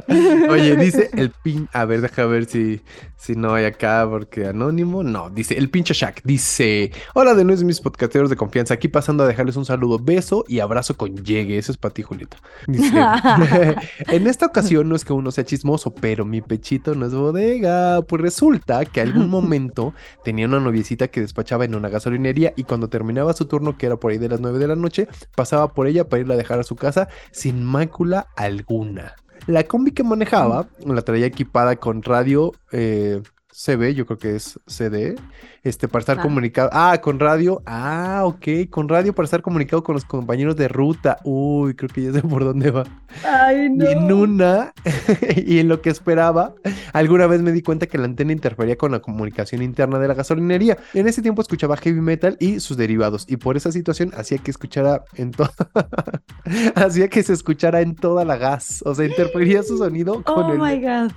[0.48, 1.68] Oye, dice el pin.
[1.72, 2.80] A ver, deja ver si,
[3.16, 5.02] si no hay acá, porque anónimo.
[5.02, 6.22] No, dice el pinche Shack.
[6.22, 8.74] Dice: Hola de nuevo, mis podcasteros de confianza.
[8.74, 11.58] Aquí pasando a dejarles un saludo, beso y abrazo con llegue.
[11.58, 12.36] Eso es para ti, Julieta.
[12.68, 12.94] Dice:
[14.06, 18.02] En esta ocasión no es que uno sea chismoso, pero mi pechito no es bodega.
[18.02, 22.88] Pues resulta que algún momento tenía una noviecita que despachaba en una gasolinería y cuando
[22.88, 25.88] terminaba su turno, que era por ahí de las 9 de la noche, pasaba por
[25.88, 29.14] ella para irla a dejar a su casa sin mácula alguna.
[29.46, 34.60] La combi que manejaba la traía equipada con radio eh, CB, yo creo que es
[34.66, 35.16] CD,
[35.62, 36.22] este, para estar Ah.
[36.22, 36.70] comunicado.
[36.72, 37.62] Ah, con radio.
[37.66, 41.18] Ah, ok, con radio para estar comunicado con los compañeros de ruta.
[41.24, 42.84] Uy, creo que ya sé por dónde va.
[43.24, 43.84] Ay, no.
[43.84, 44.72] Y en una,
[45.36, 46.54] y en lo que esperaba,
[46.92, 50.14] alguna vez me di cuenta que la antena interfería con la comunicación interna de la
[50.14, 50.76] gasolinería.
[50.94, 54.50] En ese tiempo escuchaba heavy metal y sus derivados, y por esa situación hacía que
[54.50, 55.50] escuchara en toda,
[56.74, 58.82] hacía que se escuchara en toda la gas.
[58.84, 60.58] O sea, interfería su sonido con Oh el.
[60.58, 61.12] my God.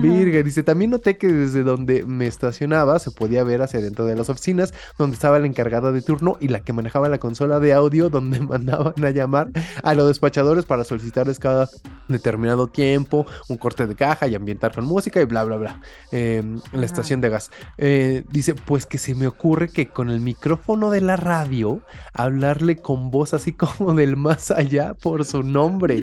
[0.00, 4.16] Virga, dice, también noté que desde donde me estacionaba se podía ver hacia dentro de
[4.16, 7.72] las oficinas, donde estaba la encargada de turno y la que manejaba la consola de
[7.72, 9.48] audio, donde mandaban a llamar
[9.82, 11.68] a los despachadores para solicitarles cada
[12.08, 15.80] determinado tiempo un corte de caja y ambientar con música y bla, bla, bla,
[16.12, 16.84] eh, en la Ajá.
[16.86, 17.50] estación de gas.
[17.78, 22.76] Eh, dice, pues que se me ocurre que con el micrófono de la radio, hablarle
[22.76, 26.02] con voz así como del más allá por su nombre.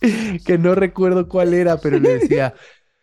[0.44, 2.54] que no recuerdo cuál era, pero le decía,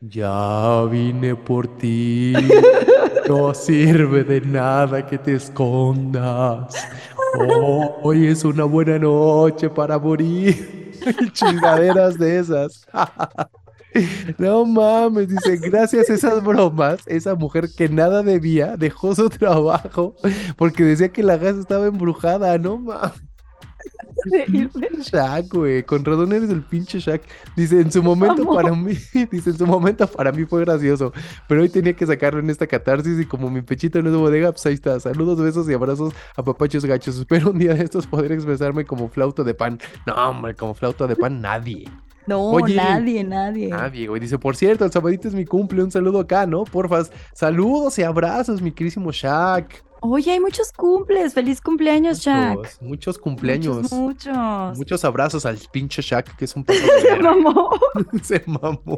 [0.10, 2.34] ya vine por ti,
[3.28, 6.76] no sirve de nada que te escondas.
[8.04, 10.92] Hoy es una buena noche para morir.
[11.34, 12.86] Chingaderas de esas.
[14.40, 20.16] No mames, dice, gracias a esas bromas, esa mujer que nada debía dejó su trabajo
[20.58, 23.33] porque decía que la casa estaba embrujada, no mames.
[25.02, 27.22] Shaq, güey, con razón eres el pinche Shaq.
[27.56, 28.94] Dice, en su momento para mí,
[29.32, 31.14] dice, en su momento para mí fue gracioso,
[31.48, 34.52] pero hoy tenía que sacarlo en esta catarsis y como mi pechito no es bodega,
[34.52, 35.00] pues ahí está.
[35.00, 37.18] Saludos, besos y abrazos a papachos gachos.
[37.18, 39.80] Espero un día de estos poder expresarme como flauta de pan.
[40.06, 41.86] No, hombre, como flauta de pan nadie.
[42.26, 42.76] No, Oye.
[42.76, 43.68] nadie, nadie.
[43.68, 44.22] Nadie, güey.
[44.22, 45.84] Dice, por cierto, el sabadito es mi cumple.
[45.84, 46.64] Un saludo acá, ¿no?
[46.64, 47.12] Porfas.
[47.34, 49.84] Saludos y abrazos, mi querísimo Shaq.
[50.06, 51.34] Oye, hay muchos cumples.
[51.34, 52.56] Feliz cumpleaños, Shaq.
[52.58, 53.78] Muchos, muchos cumpleaños.
[53.92, 54.78] Muchos, muchos.
[54.78, 57.70] Muchos abrazos al pinche Shaq, que es un poco Se mamó.
[58.24, 58.98] Se mamó.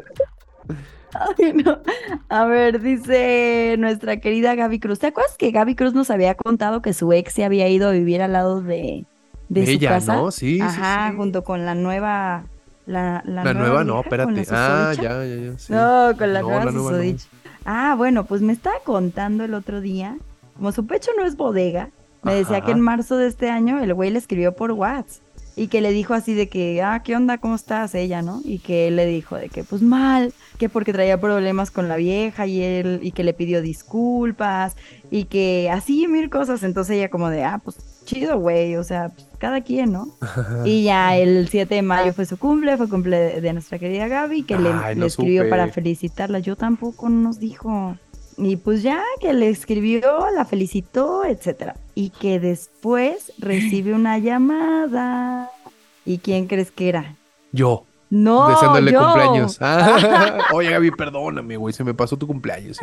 [1.13, 1.79] Ay, no.
[2.27, 4.99] A ver, dice nuestra querida Gaby Cruz.
[4.99, 7.91] ¿Te acuerdas que Gaby Cruz nos había contado que su ex se había ido a
[7.91, 9.05] vivir al lado de,
[9.47, 10.15] de su Ella, casa?
[10.15, 10.31] ¿no?
[10.31, 11.17] Sí, sí, Ajá, sí.
[11.17, 12.45] junto con la nueva.
[12.85, 14.45] La, la La nueva, no, espérate.
[14.51, 15.57] Ah, ya, ya, ya.
[15.57, 15.71] sí.
[15.73, 16.89] No, con la No, nueva la nueva no.
[16.97, 17.27] susodicha.
[17.65, 20.17] Ah, bueno, pues me estaba contando el otro día,
[20.55, 21.89] como su pecho no es bodega,
[22.23, 25.21] me decía que en marzo de este año el güey le escribió por WhatsApp
[25.55, 27.37] y que le dijo así de que, ah, ¿qué onda?
[27.37, 27.95] ¿Cómo estás?
[27.95, 28.41] Ella, ¿no?
[28.43, 31.95] Y que él le dijo de que, pues mal, que porque traía problemas con la
[31.95, 34.75] vieja y él, y que le pidió disculpas
[35.11, 36.63] y que así mil cosas.
[36.63, 40.09] Entonces ella como de, ah, pues chido, güey, o sea, pues, cada quien, ¿no?
[40.65, 44.07] Y ya el 7 de mayo fue su cumple, fue cumple de, de nuestra querida
[44.07, 45.49] Gaby, que le, Ay, le no escribió supe.
[45.49, 46.39] para felicitarla.
[46.39, 47.95] Yo tampoco no nos dijo.
[48.37, 50.01] Y pues ya que le escribió,
[50.35, 51.75] la felicitó, etcétera.
[51.95, 55.49] Y que después recibe una llamada.
[56.05, 57.15] ¿Y quién crees que era?
[57.51, 58.99] Yo, No, deseándole yo.
[59.03, 59.57] cumpleaños.
[59.61, 62.77] Ah, Oye, Gaby, perdóname, güey, se me pasó tu cumpleaños.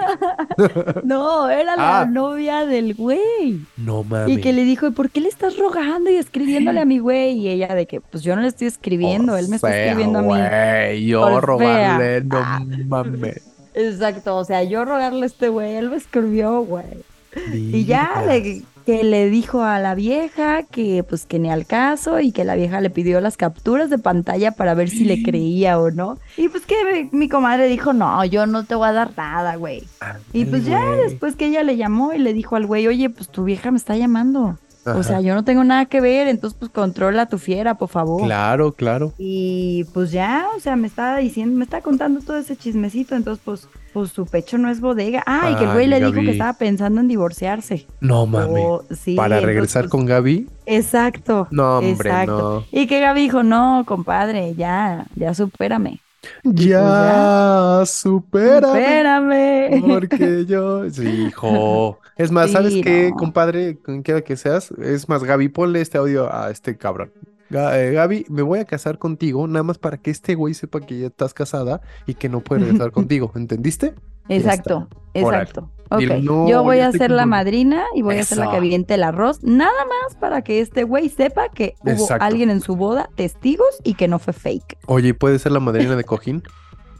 [1.04, 2.00] No, era Ah.
[2.00, 3.60] la novia del güey.
[3.76, 4.36] No mames.
[4.36, 7.38] Y que le dijo, ¿y por qué le estás rogando y escribiéndole a mi güey?
[7.38, 10.22] Y ella de que, pues yo no le estoy escribiendo, él me está escribiendo a
[10.22, 10.28] mí.
[10.28, 12.20] güey, yo robarle, fea.
[12.24, 12.60] no Ah.
[12.88, 13.42] mames.
[13.74, 17.04] Exacto, o sea, yo rogarle a este güey, él me escribió, güey.
[17.52, 22.20] Y ya le, que le dijo a la vieja que pues que ni al caso
[22.20, 25.78] y que la vieja le pidió las capturas de pantalla para ver si le creía
[25.78, 26.18] o no.
[26.36, 29.56] Y pues que mi, mi comadre dijo, no, yo no te voy a dar nada,
[29.56, 29.84] güey.
[30.32, 33.28] Y pues ya después que ella le llamó y le dijo al güey, oye, pues
[33.28, 34.58] tu vieja me está llamando.
[34.84, 37.88] O sea, yo no tengo nada que ver, entonces pues controla a tu fiera, por
[37.88, 38.24] favor.
[38.24, 39.12] Claro, claro.
[39.16, 43.42] Y pues ya, o sea, me estaba diciendo, me está contando todo ese chismecito, entonces
[43.44, 45.22] pues, pues su pecho no es bodega.
[45.24, 47.86] Ah, y que el güey Ay, le dijo que estaba pensando en divorciarse.
[48.00, 48.64] No mames.
[48.66, 50.48] O- sí, Para entonces, regresar pues, con Gaby.
[50.66, 51.46] Exacto.
[51.50, 52.64] No, hombre, exacto.
[52.72, 56.00] Y que Gaby dijo, no, compadre, ya, ya supérame.
[56.44, 56.52] No.
[56.52, 58.68] Ya, supérame.
[58.68, 59.82] Supérame.
[59.86, 60.88] Porque yo.
[60.90, 61.98] Sí, hijo.
[62.16, 63.16] Es más, Sí, ¿sabes qué, no.
[63.16, 63.78] compadre?
[63.82, 64.70] Quien quiera que seas.
[64.72, 67.12] Es más, Gaby, ponle este audio a este cabrón.
[67.50, 70.98] Eh, Gaby, me voy a casar contigo, nada más para que este güey sepa que
[71.00, 73.30] ya estás casada y que no puede regresar contigo.
[73.34, 73.94] ¿Entendiste?
[74.28, 75.70] Exacto, exacto.
[76.00, 79.02] No, yo voy a ser la madrina y voy a ser la que aviente el
[79.02, 82.24] arroz, nada más para que este güey sepa que hubo Exacto.
[82.24, 84.78] alguien en su boda, testigos y que no fue fake.
[84.86, 86.42] Oye, ¿y puede ser la madrina de cojín?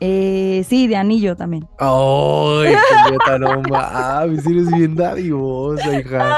[0.04, 1.68] Eh, sí, de anillo también.
[1.78, 2.74] ¡Ay,
[3.04, 4.44] Julieta, no mames!
[4.44, 6.36] Eres bien dadivosa, hija.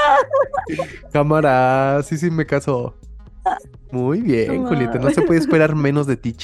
[1.14, 2.94] Cámara, sí, sí, me casó.
[3.90, 4.98] Muy bien, Julieta.
[4.98, 6.36] No se puede esperar menos de ti,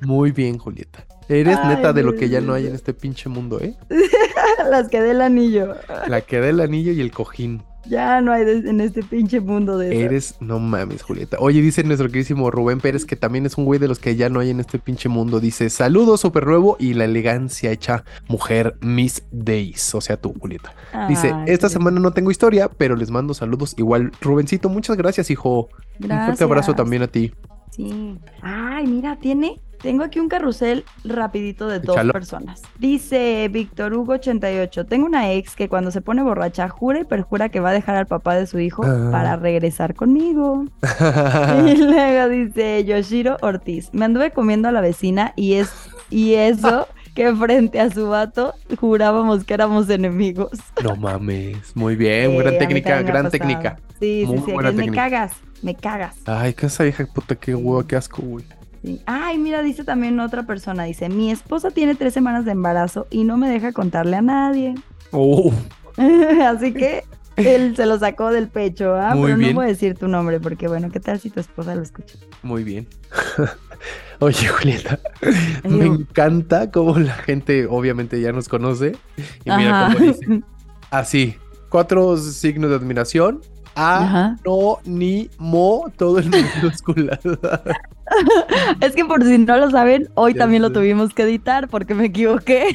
[0.00, 1.04] Muy bien, Julieta.
[1.28, 3.74] Eres Ay, neta de lo que ya no hay en este pinche mundo, ¿eh?
[4.70, 5.74] las que del anillo.
[6.06, 7.62] La que da el anillo y el cojín.
[7.88, 10.00] Ya no hay en este pinche mundo de eso.
[10.06, 11.36] Eres, no mames, Julieta.
[11.38, 14.28] Oye, dice nuestro queridísimo Rubén Pérez, que también es un güey de los que ya
[14.28, 15.38] no hay en este pinche mundo.
[15.38, 19.94] Dice, saludos, super nuevo y la elegancia hecha mujer Miss Days.
[19.94, 20.74] O sea, tú, Julieta.
[21.08, 23.74] Dice, Ay, esta qué semana no tengo historia, pero les mando saludos.
[23.78, 25.68] Igual, Rubencito, muchas gracias, hijo.
[26.00, 26.76] Un fuerte abrazo Gracias.
[26.76, 27.32] también a ti.
[27.76, 28.18] Sí.
[28.42, 29.60] Ay, mira, tiene.
[29.82, 32.12] Tengo aquí un carrusel rapidito de dos Échalo.
[32.14, 32.62] personas.
[32.78, 34.86] Dice Víctor Hugo 88.
[34.86, 37.94] Tengo una ex que cuando se pone borracha jura y perjura que va a dejar
[37.96, 39.10] al papá de su hijo Ah.
[39.12, 40.64] para regresar conmigo.
[41.66, 43.90] Y luego dice Yoshiro Ortiz.
[43.92, 45.70] Me anduve comiendo a la vecina y es
[46.08, 50.52] y eso que frente a su vato jurábamos que éramos enemigos.
[50.82, 51.76] no mames.
[51.76, 53.30] Muy bien, Sí, gran técnica, gran pasado.
[53.30, 53.76] técnica.
[54.00, 54.52] Sí, sí, Muy sí.
[54.52, 55.32] buena que me cagas,
[55.66, 56.14] me cagas.
[56.24, 58.44] Ay, que esa vieja puta, qué huevo, qué asco, güey.
[58.82, 59.02] Sí.
[59.04, 63.24] Ay, mira, dice también otra persona, dice, mi esposa tiene tres semanas de embarazo y
[63.24, 64.74] no me deja contarle a nadie.
[65.10, 65.52] Oh,
[66.46, 67.02] Así que
[67.36, 69.14] él se lo sacó del pecho, ¿ah?
[69.14, 69.50] Muy Pero bien.
[69.50, 72.16] no voy a decir tu nombre porque, bueno, ¿qué tal si tu esposa lo escucha?
[72.42, 72.86] muy bien.
[74.20, 75.00] Oye, Julieta,
[75.68, 78.96] me encanta cómo la gente obviamente ya nos conoce.
[79.44, 79.94] Y mira Ajá.
[79.94, 80.42] cómo dice.
[80.90, 81.36] Así,
[81.68, 83.42] cuatro signos de admiración,
[83.76, 87.20] A, no, ni, mo, todo en minúsculas.
[88.80, 92.06] es que por si no lo saben, hoy también lo tuvimos que editar porque me
[92.06, 92.68] equivoqué.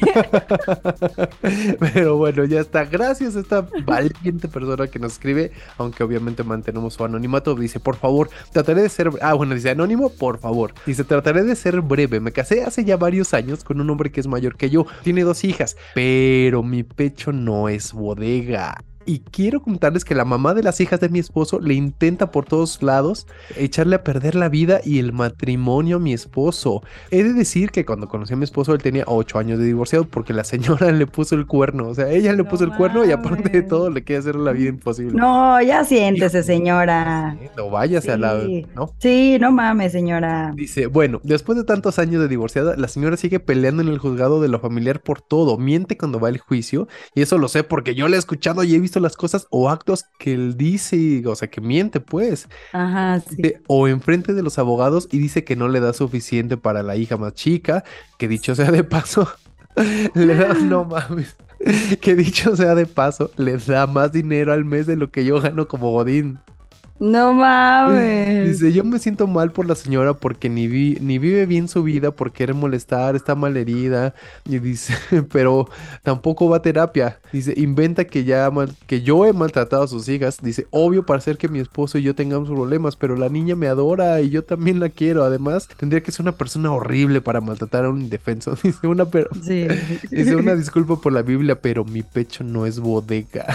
[1.80, 2.84] Pero bueno, ya está.
[2.84, 7.56] Gracias a esta valiente persona que nos escribe, aunque obviamente mantenemos su anonimato.
[7.56, 9.10] Dice, por favor, trataré de ser...
[9.22, 10.72] Ah, bueno, dice anónimo, por favor.
[10.86, 12.20] Dice, trataré de ser breve.
[12.20, 14.86] Me casé hace ya varios años con un hombre que es mayor que yo.
[15.02, 18.84] Tiene dos hijas, pero mi pecho no es bodega.
[19.06, 22.44] Y quiero contarles que la mamá de las hijas de mi esposo le intenta por
[22.44, 26.82] todos lados echarle a perder la vida y el matrimonio a mi esposo.
[27.10, 30.04] He de decir que cuando conocí a mi esposo él tenía 8 años de divorciado
[30.04, 31.88] porque la señora le puso el cuerno.
[31.88, 34.52] O sea, ella le puso el cuerno y aparte de todo le quiere hacer la
[34.52, 35.14] vida imposible.
[35.14, 37.36] No, ya siéntese, señora.
[37.56, 38.42] No váyase a la.
[38.74, 38.94] ¿no?
[38.98, 40.52] Sí, no mames, señora.
[40.54, 44.40] Dice, bueno, después de tantos años de divorciada, la señora sigue peleando en el juzgado
[44.40, 45.58] de lo familiar por todo.
[45.58, 46.88] Miente cuando va al juicio.
[47.14, 49.70] Y eso lo sé porque yo le he escuchado y he visto las cosas o
[49.70, 52.48] actos que él dice, o sea, que miente, pues.
[52.72, 53.54] Ajá, sí.
[53.66, 57.16] O enfrente de los abogados y dice que no le da suficiente para la hija
[57.16, 57.84] más chica,
[58.18, 59.28] que dicho sea de paso,
[60.14, 61.36] le da, no mames,
[62.00, 65.40] que dicho sea de paso, le da más dinero al mes de lo que yo
[65.40, 66.38] gano como Godín.
[67.02, 68.60] No mames.
[68.60, 71.82] Dice, yo me siento mal por la señora porque ni, vi, ni vive bien su
[71.82, 74.14] vida por querer molestar, está mal herida.
[74.44, 74.94] Y dice,
[75.32, 75.68] pero
[76.04, 77.18] tampoco va a terapia.
[77.32, 78.48] Dice, inventa que ya
[78.86, 80.38] que yo he maltratado a sus hijas.
[80.40, 83.66] Dice, obvio para hacer que mi esposo y yo tengamos problemas, pero la niña me
[83.66, 85.24] adora y yo también la quiero.
[85.24, 88.56] Además, tendría que ser una persona horrible para maltratar a un indefenso.
[88.62, 93.46] Dice una, pero, dice una disculpa por la Biblia, pero mi pecho no es bodega.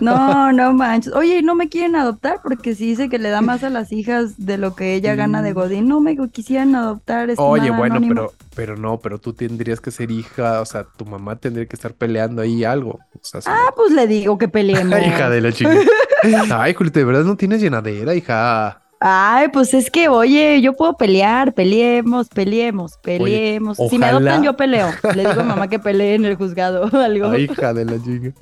[0.00, 1.12] No, no manches.
[1.14, 4.34] Oye, no me quieren adoptar porque si dice que le da más a las hijas
[4.36, 5.88] de lo que ella gana de Godín.
[5.88, 7.30] No me quisieran adoptar.
[7.38, 11.36] Oye, bueno, pero, pero no, pero tú tendrías que ser hija, o sea, tu mamá
[11.36, 12.98] tendría que estar peleando ahí algo.
[13.46, 14.98] ah, pues le digo que peleemos.
[15.06, 15.74] hija de la chica.
[16.50, 18.82] Ay, Julita, de verdad no tienes llenadera, hija.
[19.00, 23.78] Ay, pues es que, oye, yo puedo pelear, peleemos, peleemos, peleemos.
[23.90, 24.90] si me adoptan, yo peleo.
[25.14, 27.30] Le digo a mamá que pelee en el juzgado o algo.
[27.30, 28.32] Ay, hija de la chica.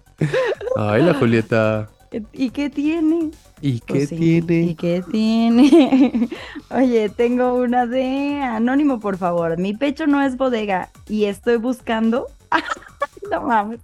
[0.77, 1.89] Ay, la Julieta.
[2.33, 3.31] ¿Y qué tiene?
[3.61, 4.61] ¿Y qué pues tiene?
[4.63, 6.29] ¿Y qué tiene?
[6.71, 9.59] Oye, tengo una de anónimo, por favor.
[9.59, 12.27] Mi pecho no es bodega y estoy buscando.
[13.31, 13.81] no mames.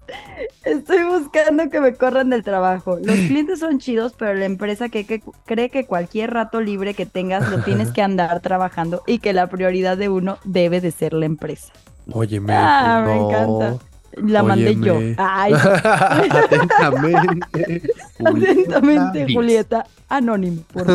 [0.65, 2.99] Estoy buscando que me corran del trabajo.
[3.01, 7.49] Los clientes son chidos, pero la empresa que, cree que cualquier rato libre que tengas
[7.49, 11.27] lo tienes que andar trabajando y que la prioridad de uno debe de ser la
[11.27, 11.73] empresa.
[12.13, 13.79] Oye, me, ah, me encanta.
[14.17, 14.99] La mandé yo.
[15.19, 15.53] Ay.
[16.31, 17.83] Atentamente.
[18.25, 19.87] Atentamente, Julieta.
[20.09, 20.87] Anónimo, por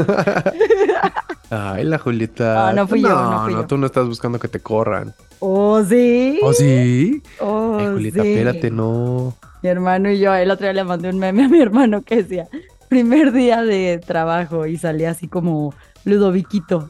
[1.50, 2.70] Ay, la Julieta.
[2.70, 3.10] Ah, no fui yo.
[3.10, 5.14] No, no, tú no estás buscando que te corran.
[5.40, 6.40] Oh, sí.
[6.42, 7.22] Oh, sí.
[7.40, 9.36] Oh, Julieta, espérate, no.
[9.62, 12.24] Mi hermano y yo, el otro día le mandé un meme a mi hermano que
[12.24, 12.48] decía,
[12.88, 15.74] primer día de trabajo y salía así como
[16.06, 16.90] Ludoviquito.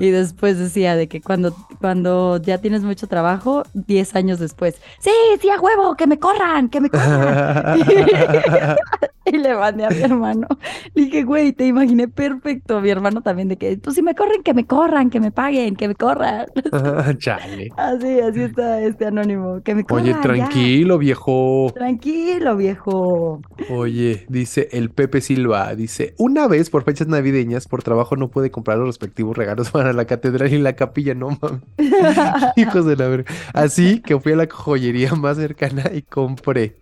[0.00, 5.10] Y después decía de que cuando, cuando ya tienes mucho trabajo, 10 años después, sí,
[5.40, 7.78] sí, a huevo, que me corran, que me corran.
[9.24, 10.46] y le mandé a mi hermano.
[10.94, 12.80] Le dije, güey, te imaginé perfecto.
[12.80, 15.76] Mi hermano también de que, pues si me corren, que me corran, que me paguen,
[15.76, 16.46] que me corran.
[17.18, 17.70] Chale.
[17.76, 20.04] Así, así está este anónimo, que me corran.
[20.04, 21.72] Oye, tranquilo, viejo.
[21.74, 23.40] Tranquilo, viejo.
[23.70, 28.50] Oye, dice el Pepe Silva, dice, una vez por fechas navideñas, por trabajo no puede
[28.52, 31.62] comprar los respectivos regalos para la catedral y la capilla, no mames.
[32.56, 33.32] Hijos de la verga.
[33.52, 36.76] Así que fui a la joyería más cercana y compré.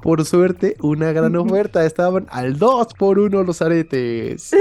[0.00, 1.84] Por suerte, una gran oferta.
[1.84, 4.56] Estaban al 2 por 1 los aretes.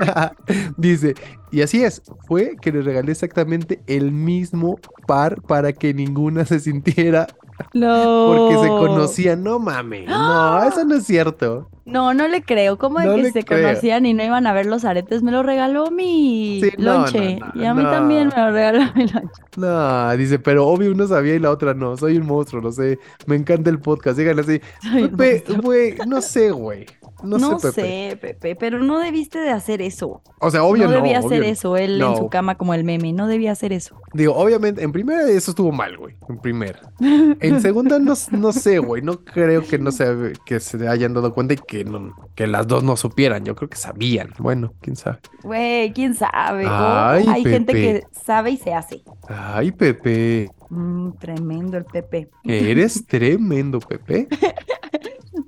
[0.76, 1.14] Dice,
[1.50, 6.60] y así es, fue que le regalé exactamente el mismo par para que ninguna se
[6.60, 7.26] sintiera
[7.72, 8.26] no.
[8.28, 9.42] Porque se conocían.
[9.42, 10.08] No mames.
[10.08, 11.68] No, eso no es cierto.
[11.86, 12.78] No, no le creo.
[12.78, 15.22] ¿Cómo es que se conocían y no iban a ver los aretes?
[15.22, 17.38] Me lo regaló mi lonche.
[17.54, 19.42] y a mí también me lo regaló mi lonche.
[19.56, 21.96] No, dice, pero obvio uno sabía y la otra no.
[21.96, 22.98] Soy un monstruo, lo sé.
[23.26, 24.18] Me encanta el podcast.
[24.18, 24.60] Díganle así.
[25.16, 26.86] Pepe, güey, no sé, güey.
[27.22, 28.56] No, sé, Pepe.
[28.56, 30.22] pero no debiste de hacer eso.
[30.38, 30.90] O sea, obvio no.
[30.92, 34.00] debía hacer eso, él en su cama como el meme, no debía hacer eso.
[34.12, 36.80] Digo, obviamente, en primera eso estuvo mal, güey, en primera.
[37.40, 41.32] En segunda no, no sé, güey, no creo que no se, que se hayan dado
[41.32, 44.30] cuenta y que, no, que las dos no supieran, yo creo que sabían.
[44.38, 45.18] Bueno, quién sabe.
[45.42, 46.66] Güey, quién sabe.
[46.66, 49.02] Hay gente que sabe y se hace.
[49.28, 50.50] Ay, Pepe.
[50.70, 52.28] Mm, tremendo el Pepe.
[52.44, 54.28] Eres tremendo, Pepe.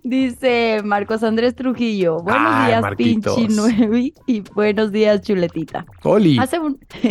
[0.08, 2.20] Dice Marcos Andrés Trujillo.
[2.20, 4.14] Buenos días, Pinchi Nuevi.
[4.26, 5.84] Y buenos días, Chuletita.
[6.40, 6.58] Hace,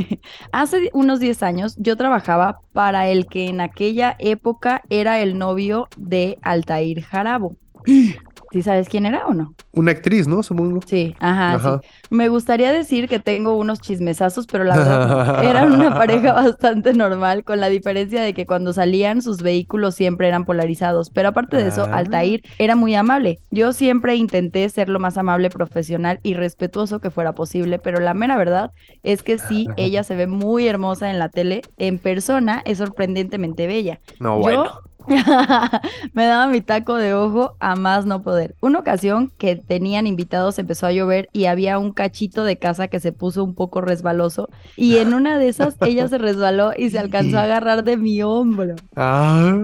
[0.51, 5.89] hace unos 10 años yo trabajaba para el que en aquella época era el novio
[5.95, 7.55] de Altair Jarabo.
[8.51, 9.53] ¿Sí sabes quién era o no?
[9.73, 10.41] Una actriz, ¿no?
[10.41, 10.79] Supongo.
[10.85, 11.81] Sí, ajá, Ajá.
[11.83, 11.87] sí.
[12.09, 17.43] Me gustaría decir que tengo unos chismesazos, pero la verdad eran una pareja bastante normal,
[17.43, 21.09] con la diferencia de que cuando salían sus vehículos siempre eran polarizados.
[21.09, 21.97] Pero aparte de eso, Ah.
[21.97, 23.39] Altair era muy amable.
[23.51, 28.13] Yo siempre intenté ser lo más amable, profesional y respetuoso que fuera posible, pero la
[28.13, 28.71] mera verdad
[29.03, 31.61] es que sí, ella se ve muy hermosa en la tele.
[31.77, 33.99] En persona es sorprendentemente bella.
[34.19, 34.63] No, Yo bueno.
[36.13, 38.55] me daba mi taco de ojo a más no poder.
[38.61, 42.99] Una ocasión que tenían invitados empezó a llover y había un cachito de casa que
[42.99, 46.99] se puso un poco resbaloso y en una de esas ella se resbaló y se
[46.99, 48.75] alcanzó a agarrar de mi hombro.
[48.95, 49.57] Ah,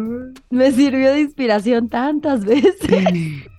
[0.49, 2.75] Me sirvió de inspiración tantas veces.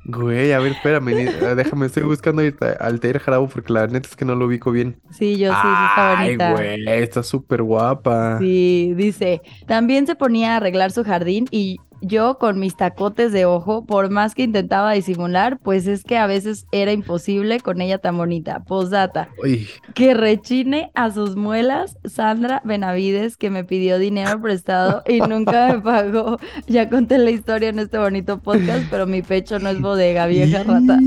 [0.05, 1.29] Güey, a ver, espérame.
[1.43, 2.43] ah, Déjame, estoy buscando
[2.81, 5.01] Altair Jarabo porque la neta es que no lo ubico bien.
[5.11, 6.53] Sí, yo sí, sí está Ay, bonita.
[6.53, 8.39] güey, está súper guapa.
[8.39, 13.45] Sí, dice, también se ponía a arreglar su jardín y yo con mis tacotes de
[13.45, 17.99] ojo, por más que intentaba disimular, pues es que a veces era imposible con ella
[17.99, 18.65] tan bonita.
[18.65, 25.21] Posdata, Uy, que rechine a sus muelas Sandra Benavides, que me pidió dinero prestado y
[25.21, 26.39] nunca me pagó.
[26.67, 30.63] Ya conté la historia en este bonito podcast, pero mi pecho no es bodega, vieja
[30.63, 30.99] rata.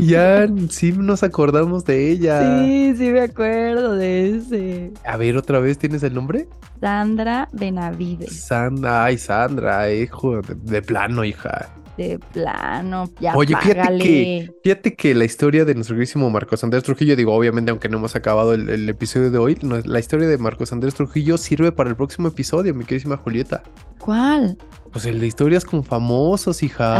[0.00, 2.64] Ya sí nos acordamos de ella.
[2.64, 4.92] Sí, sí me acuerdo de ese.
[5.04, 6.48] A ver, otra vez, ¿tienes el nombre?
[6.80, 11.68] Sandra Benavides, Sandra, ay, Sandra, hijo, de, de plano, hija.
[12.08, 16.82] De plano, ya Oye, fíjate que, fíjate que la historia de nuestro queridísimo Marcos Andrés
[16.82, 20.26] Trujillo, digo, obviamente, aunque no hemos acabado el, el episodio de hoy, no- la historia
[20.28, 23.62] de Marcos Andrés Trujillo sirve para el próximo episodio, mi queridísima Julieta.
[23.98, 24.56] ¿Cuál?
[24.92, 26.94] Pues el de historias con famosos, hija.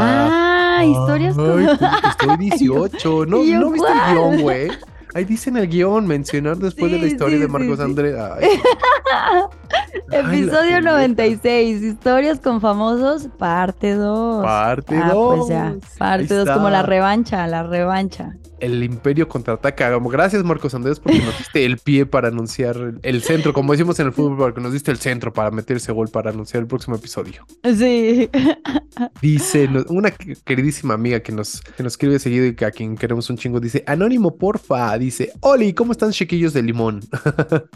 [0.79, 1.61] Ah, historias con...
[1.67, 3.25] Estoy 18.
[3.25, 4.69] No, ¿Y yo no viste el guion, güey.
[5.13, 7.83] Ahí dice en el guion mencionar después de la historia sí, de Marcos sí.
[7.83, 8.15] Andrés.
[10.11, 10.81] Episodio Julieta.
[10.81, 14.43] 96, historias con famosos, parte 2.
[14.43, 15.37] Parte Ah, 2.
[15.37, 18.35] pues ya, parte 2, como la revancha, la revancha.
[18.59, 19.89] El Imperio contraataca.
[19.97, 24.05] Gracias, Marcos Andrés, porque nos diste el pie para anunciar el- centro, como decimos en
[24.07, 26.95] el fútbol, porque nos diste el centro para meter ese gol para anunciar el próximo
[26.95, 27.43] episodio.
[27.63, 28.29] Sí.
[29.21, 32.95] Dice una que- queridísima amiga que nos, que nos escribe seguido y que a quien
[32.97, 34.95] queremos un chingo, dice, Anónimo, porfa.
[34.99, 36.99] Dice, Oli, ¿cómo están chiquillos de limón?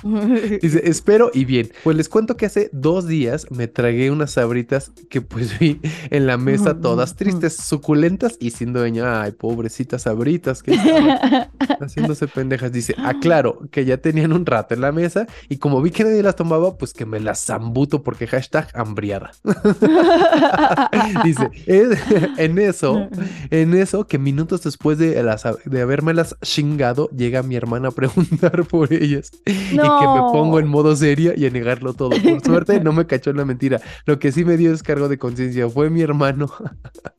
[0.61, 1.69] Dice, espero y bien.
[1.85, 5.79] Pues les cuento que hace dos días me tragué unas sabritas que pues vi
[6.09, 9.21] en la mesa todas tristes, suculentas y sin dueña.
[9.21, 11.47] Ay, pobrecitas sabritas que estaban
[11.79, 12.71] haciéndose pendejas.
[12.71, 16.23] Dice, aclaro que ya tenían un rato en la mesa y como vi que nadie
[16.23, 19.31] las tomaba, pues que me las zambuto porque hashtag hambriada.
[21.23, 21.99] Dice, "Es-
[22.37, 23.07] en eso,
[23.51, 28.63] en eso que minutos después de, las, de habérmelas chingado, llega mi hermana a preguntar
[28.65, 30.31] por ellas y que me No.
[30.31, 32.09] pongo en modo seria y a negarlo todo.
[32.09, 33.81] Por suerte no me cachó en la mentira.
[34.05, 36.51] Lo que sí me dio descargo de conciencia fue mi hermano.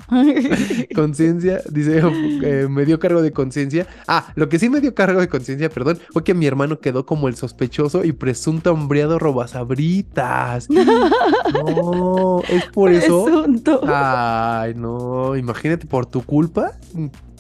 [0.95, 2.03] conciencia, dice,
[2.43, 3.87] eh, me dio cargo de conciencia.
[4.07, 7.07] Ah, lo que sí me dio cargo de conciencia, perdón, fue que mi hermano quedó
[7.07, 10.69] como el sospechoso y presunto hambriado robasabritas.
[10.71, 13.25] No, es por eso.
[13.25, 13.81] Presunto.
[13.87, 16.73] Ay, no, imagínate por tu culpa.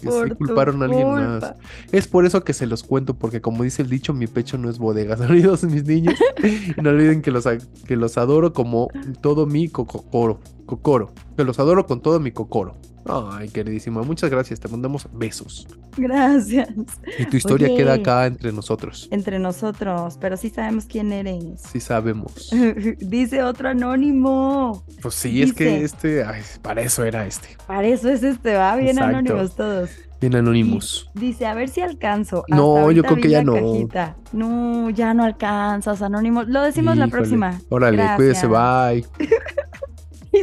[0.00, 1.54] Que Por sí culparon a alguien más.
[1.92, 4.68] Es por eso que se los cuento, porque como dice el dicho, mi pecho no
[4.70, 5.16] es bodega.
[5.18, 6.14] Sonidos, mis niños.
[6.82, 7.44] No olviden que los,
[7.86, 8.88] que los adoro como
[9.20, 10.40] todo mi cocoro.
[10.66, 11.12] Cocoro.
[11.36, 12.76] Que los adoro con todo mi cocoro.
[13.08, 14.60] Ay, queridísima, muchas gracias.
[14.60, 15.66] Te mandamos besos.
[15.96, 16.68] Gracias.
[17.18, 19.08] Y tu historia queda acá entre nosotros.
[19.10, 21.62] Entre nosotros, pero sí sabemos quién eres.
[21.72, 22.50] Sí sabemos.
[22.98, 24.84] Dice otro anónimo.
[25.02, 27.56] Pues sí, es que este, ay, para eso era este.
[27.66, 29.16] Para eso es este, va bien Exacto.
[29.16, 29.90] anónimos todos.
[30.20, 31.10] Bien Anonymous.
[31.12, 32.44] Dice, a ver si alcanzo.
[32.48, 33.54] No, yo creo que ya no.
[33.54, 34.16] cajita.
[34.32, 36.48] No, ya no alcanzas, anónimos.
[36.48, 37.60] Lo decimos la próxima.
[37.68, 39.10] Órale, cuídese, Gracias.
[39.18, 39.28] bye.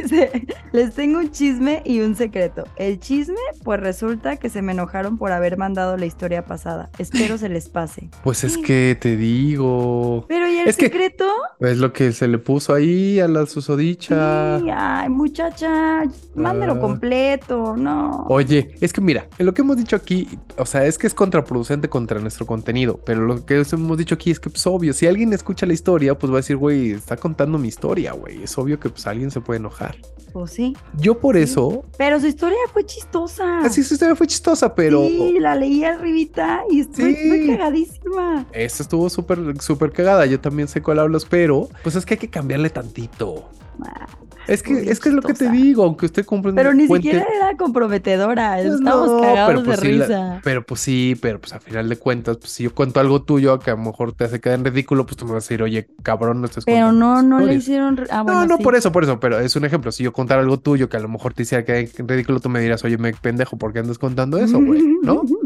[0.02, 2.64] Dice, les tengo un chisme y un secreto.
[2.76, 6.90] El chisme, pues resulta que se me enojaron por haber mandado la historia pasada.
[6.98, 8.08] Espero se les pase.
[8.22, 10.24] Pues es que te digo.
[10.28, 11.26] Pero ¿y el Es que- secreto?
[11.60, 14.58] Es lo que se le puso ahí a la susodicha.
[14.60, 16.02] Sí, ay, muchacha,
[16.34, 16.80] mándelo Ah.
[16.80, 18.26] completo, no.
[18.28, 21.14] Oye, es que mira, en lo que hemos dicho aquí, o sea, es que es
[21.14, 25.06] contraproducente contra nuestro contenido, pero lo que hemos dicho aquí es que, pues, obvio, si
[25.06, 28.42] alguien escucha la historia, pues va a decir, güey, está contando mi historia, güey.
[28.42, 29.83] Es obvio que, pues, alguien se puede enojar.
[30.32, 30.76] Pues sí.
[30.98, 31.42] Yo por Sí.
[31.42, 33.60] eso, Pero su historia fue chistosa.
[33.60, 37.46] así su historia fue chistosa, pero Sí, la leí arribita y estoy, Sí.
[37.46, 38.44] cagadísima.
[38.52, 40.26] esta estuvo súper, súper cagada.
[40.26, 43.44] Yo también sé cuál hablas, pero, pues es que hay que cambiarle tantito.
[43.82, 44.06] Ah,
[44.46, 47.24] Es que, es que es lo que te digo, aunque usted compre Pero ni siquiera
[47.34, 48.54] era comprometedora.
[48.60, 50.40] Pues Estamos no, cagados pero de pues la- risa.
[50.44, 53.58] Pero pues sí, pero pues a final de cuentas, pues si yo cuento algo tuyo
[53.58, 55.62] que a lo mejor te hace quedar en ridículo, pues tú me vas a decir,
[55.62, 57.62] oye, cabrón, no estás Pero no, no le historias".
[57.62, 58.00] hicieron.
[58.10, 58.62] Ah, No, bueno, no, sí.
[58.62, 61.00] por eso, por eso, pero es un ejemplo, si yo contara algo tuyo que a
[61.00, 63.98] lo mejor te hiciera que ridículo, tú me dirás, oye, me pendejo, ¿por qué andas
[63.98, 64.82] contando eso, güey?
[65.02, 65.22] ¿No?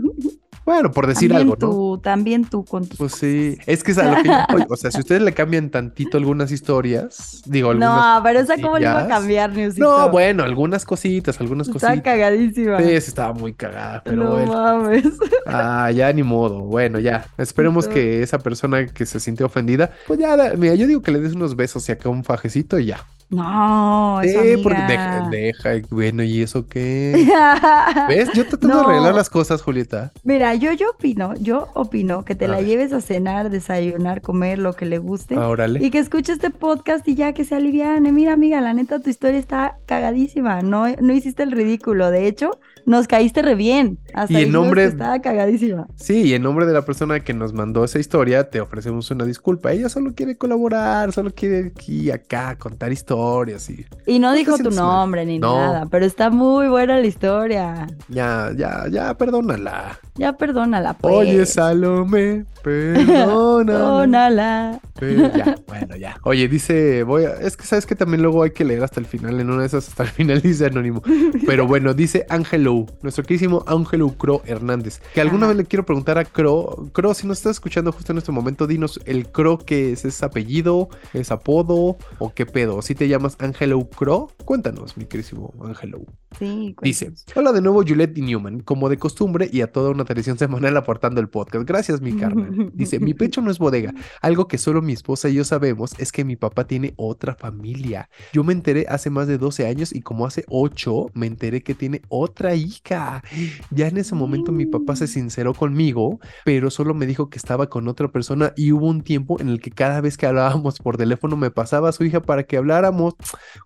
[0.68, 1.70] Bueno, por decir también algo, ¿no?
[1.74, 4.64] tú, También tú con tus Pues sí, es que es a lo que yo voy.
[4.68, 8.16] O sea, si ustedes le cambian tantito algunas historias, digo, algunas.
[8.18, 9.84] No, pero esa cómo le iba a cambiar, Newsito.
[9.98, 12.00] No, bueno, algunas cositas, algunas cositas.
[12.02, 12.78] cagadísima.
[12.78, 14.52] Sí, sí, estaba muy cagada, pero no bueno.
[14.52, 15.04] mames.
[15.46, 16.60] Ah, ya ni modo.
[16.60, 17.24] Bueno, ya.
[17.38, 17.94] Esperemos No.
[17.94, 21.32] que esa persona que se sintió ofendida, pues ya, mira, yo digo que le des
[21.34, 23.00] unos besos y acá un fajecito y ya.
[23.30, 27.12] No, Sí, porque deja, deja, bueno, ¿y eso qué?
[28.08, 28.30] ¿Ves?
[28.32, 28.88] Yo tratando de No.
[28.88, 30.12] arreglar las cosas, Julieta.
[30.24, 32.66] Mira, yo, yo opino, yo opino que te A la ver.
[32.66, 35.34] lleves a cenar, desayunar, comer, lo que le guste.
[35.36, 35.84] Ah, órale.
[35.84, 38.12] Y que escuche este podcast y ya que se aliviane.
[38.12, 40.62] Mira, amiga, la neta, tu historia está cagadísima.
[40.62, 42.10] No, no hiciste el ridículo.
[42.10, 42.58] De hecho,
[42.88, 43.98] nos caíste re bien.
[44.14, 45.86] Hasta Y en nombre- que estaba cagadísima.
[45.96, 49.24] Sí, y en nombre de la persona que nos mandó esa historia, te ofrecemos una
[49.24, 49.72] disculpa.
[49.72, 54.64] Ella solo quiere colaborar, solo quiere aquí acá contar historias y Y no dijo tu
[54.70, 54.74] mal.
[54.76, 55.56] nombre ni No.
[55.56, 57.86] nada, pero está muy buena la historia.
[58.08, 59.98] ya, ya, ya, perdónala.
[60.16, 61.14] Ya perdónala, pues.
[61.14, 63.18] Oye, Salome, perdónala.
[63.78, 64.80] Perdónala.
[64.98, 66.16] Pero ya, bueno, ya.
[66.24, 67.34] Oye, dice, voy a...
[67.34, 69.66] Es que sabes que también luego hay que leer hasta el final, en una de
[69.68, 71.02] esas hasta el final dice anónimo.
[71.46, 75.00] Pero bueno, dice Ángelo, nuestro queridísimo Ángelo Cro Hernández.
[75.14, 75.48] Que alguna Ajá.
[75.48, 78.66] vez le quiero preguntar a Cro, Cro, si nos estás escuchando justo en este momento,
[78.66, 80.04] dinos, ¿el Cro que es?
[80.04, 80.88] ¿Es apellido?
[81.12, 81.96] ¿Es apodo?
[82.18, 82.82] ¿O qué pedo?
[82.82, 84.28] ¿Si te llamas Ángelo Cro?
[84.44, 86.00] Cuéntanos, mi queridísimo Ángelo.
[86.36, 90.04] Sí, Dice, hola de nuevo Juliette y Newman, como de costumbre y a toda una
[90.04, 91.66] tradición semanal aportando el podcast.
[91.66, 92.70] Gracias, mi carnal.
[92.74, 93.94] Dice, mi pecho no es bodega.
[94.20, 98.10] Algo que solo mi esposa y yo sabemos es que mi papá tiene otra familia.
[98.32, 101.74] Yo me enteré hace más de 12 años y como hace 8 me enteré que
[101.74, 103.22] tiene otra hija.
[103.70, 107.68] Ya en ese momento mi papá se sinceró conmigo, pero solo me dijo que estaba
[107.68, 110.98] con otra persona y hubo un tiempo en el que cada vez que hablábamos por
[110.98, 113.14] teléfono me pasaba a su hija para que habláramos.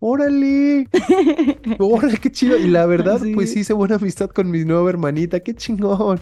[0.01, 0.89] Órale,
[1.79, 2.52] órale, qué chido.
[2.59, 3.61] Y la verdad, pues Sí.
[3.61, 6.21] hice buena amistad con mi nueva hermanita, qué chingón.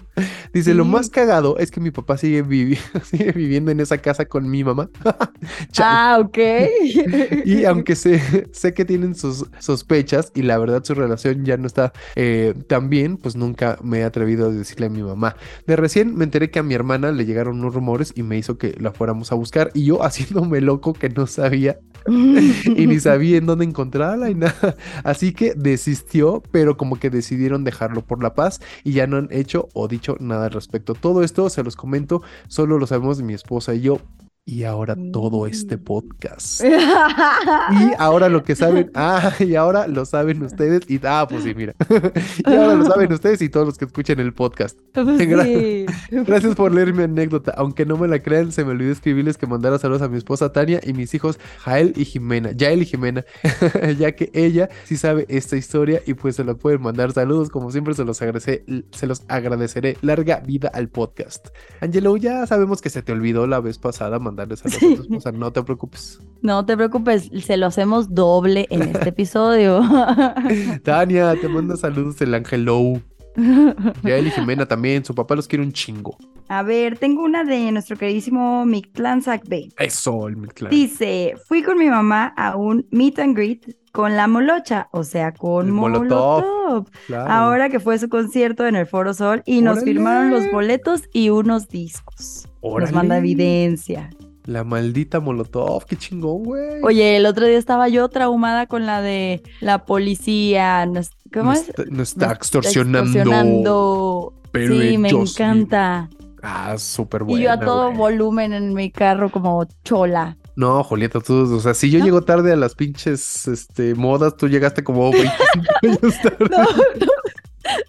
[0.53, 4.24] Dice, lo más cagado es que mi papá sigue, vivi- sigue viviendo en esa casa
[4.26, 4.91] con mi mamá.
[5.78, 6.39] Ah, ok.
[7.45, 11.66] Y aunque sé, sé que tienen sus sospechas y la verdad su relación ya no
[11.66, 15.37] está eh, tan bien, pues nunca me he atrevido a decirle a mi mamá.
[15.66, 18.59] De recién me enteré que a mi hermana le llegaron unos rumores y me hizo
[18.59, 23.37] que la fuéramos a buscar y yo haciéndome loco que no sabía y ni sabía
[23.39, 24.76] en dónde encontrarla y nada.
[25.05, 25.55] Así que
[26.51, 30.16] pero como que decidieron dejarlo por la paz y ya no han hecho o dicho
[30.21, 30.95] nada al respecto.
[30.95, 33.99] Todo esto se los comento, solo lo sabemos mi esposa y yo.
[34.47, 35.84] Y ahora todo este Mm.
[35.84, 36.62] podcast.
[36.64, 36.66] Y
[37.99, 41.74] ahora lo que saben, ah, y ahora lo saben ustedes y ah, pues sí, mira.
[42.47, 44.78] Y ahora lo saben ustedes y todos los que escuchen el podcast.
[44.93, 45.86] Pues sí.
[46.11, 47.53] Gracias por leer mi anécdota.
[47.57, 50.53] Aunque no me la crean, se me olvidó escribirles que mandara saludos a mi esposa
[50.53, 52.51] Tania y mis hijos Jael y Jimena.
[52.53, 53.24] Yael y Jimena,
[53.99, 57.51] ya que ella sí sabe esta historia y pues se la pueden mandar saludos.
[57.51, 59.97] Como siempre, se los, agradece, se los agradeceré.
[60.01, 61.49] Larga vida al podcast.
[61.80, 65.33] Angelo, ya sabemos que se te olvidó la vez pasada mandarle saludos a tu esposa.
[65.33, 66.20] No te preocupes.
[66.43, 69.83] No te preocupes, se lo hacemos doble en este episodio.
[70.83, 72.95] Tania, te manda saludos el Angelo.
[74.03, 75.05] Yael y Jimena también.
[75.05, 76.16] Su papá los quiere un chingo.
[76.53, 79.68] A ver, tengo una de nuestro queridísimo Mictlán B.
[79.78, 80.72] Eso, el Mictlán.
[80.72, 85.32] Dice, fui con mi mamá a un meet and greet con la Molocha, o sea,
[85.32, 86.42] con El Molotov.
[86.42, 86.90] Molotov.
[87.07, 87.30] Claro.
[87.30, 89.92] Ahora que fue su concierto en el Foro Sol y nos ¡Órale!
[89.92, 92.48] firmaron los boletos y unos discos.
[92.62, 93.18] Nos manda ¡Órale!
[93.18, 94.11] evidencia.
[94.46, 96.82] La maldita Molotov, qué chingón, güey.
[96.82, 100.84] Oye, el otro día estaba yo traumada con la de la policía.
[100.86, 101.68] nos- ¿Cómo nos es?
[101.68, 102.98] está, nos está extorsionando.
[103.20, 104.34] extorsionando.
[104.51, 106.09] pero sí, me ellos encanta.
[106.43, 107.41] Ah, súper buena.
[107.41, 107.97] y yo a todo güey.
[107.99, 110.36] volumen en mi carro como chola.
[110.57, 112.05] No, Julieta, tú, o sea, si yo ¿No?
[112.05, 115.38] llego tarde a las pinches este, modas, tú llegaste como 25
[115.82, 116.49] años tarde.
[116.51, 116.66] No,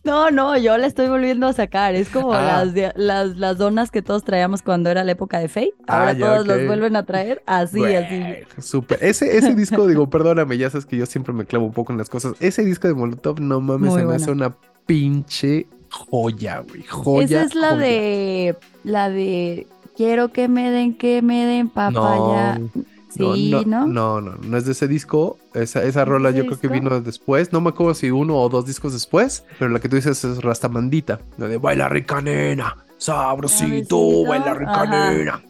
[0.04, 1.96] no, no, yo la estoy volviendo a sacar.
[1.96, 2.64] Es como Ah.
[2.66, 5.74] las, las, las donas que todos traíamos cuando era la época de Fate.
[5.88, 8.24] Ah, Ahora ya, todos los vuelven a traer así, Güey, así.
[8.62, 9.00] Súper.
[9.02, 11.98] Ese, ese disco, digo, perdóname, ya sabes que yo siempre me clavo un poco en
[11.98, 12.34] las cosas.
[12.40, 16.84] Ese disco de Molotov, no mames, Muy se me hace una pinche joya, güey.
[16.84, 17.26] Joya.
[17.26, 17.82] Esa es la joya.
[17.82, 22.60] de la de quiero que me den, que me den papaya.
[23.10, 23.88] Sí, no, ¿no?
[23.88, 25.38] no, no, no es de ese disco.
[25.54, 27.52] Esa, esa rola yo creo que vino después.
[27.52, 30.42] No me acuerdo si uno o dos discos después, pero la que tú dices es
[30.42, 31.20] Rastamandita.
[31.38, 35.42] La de baila rica nena, sabrosito, baila rica nena.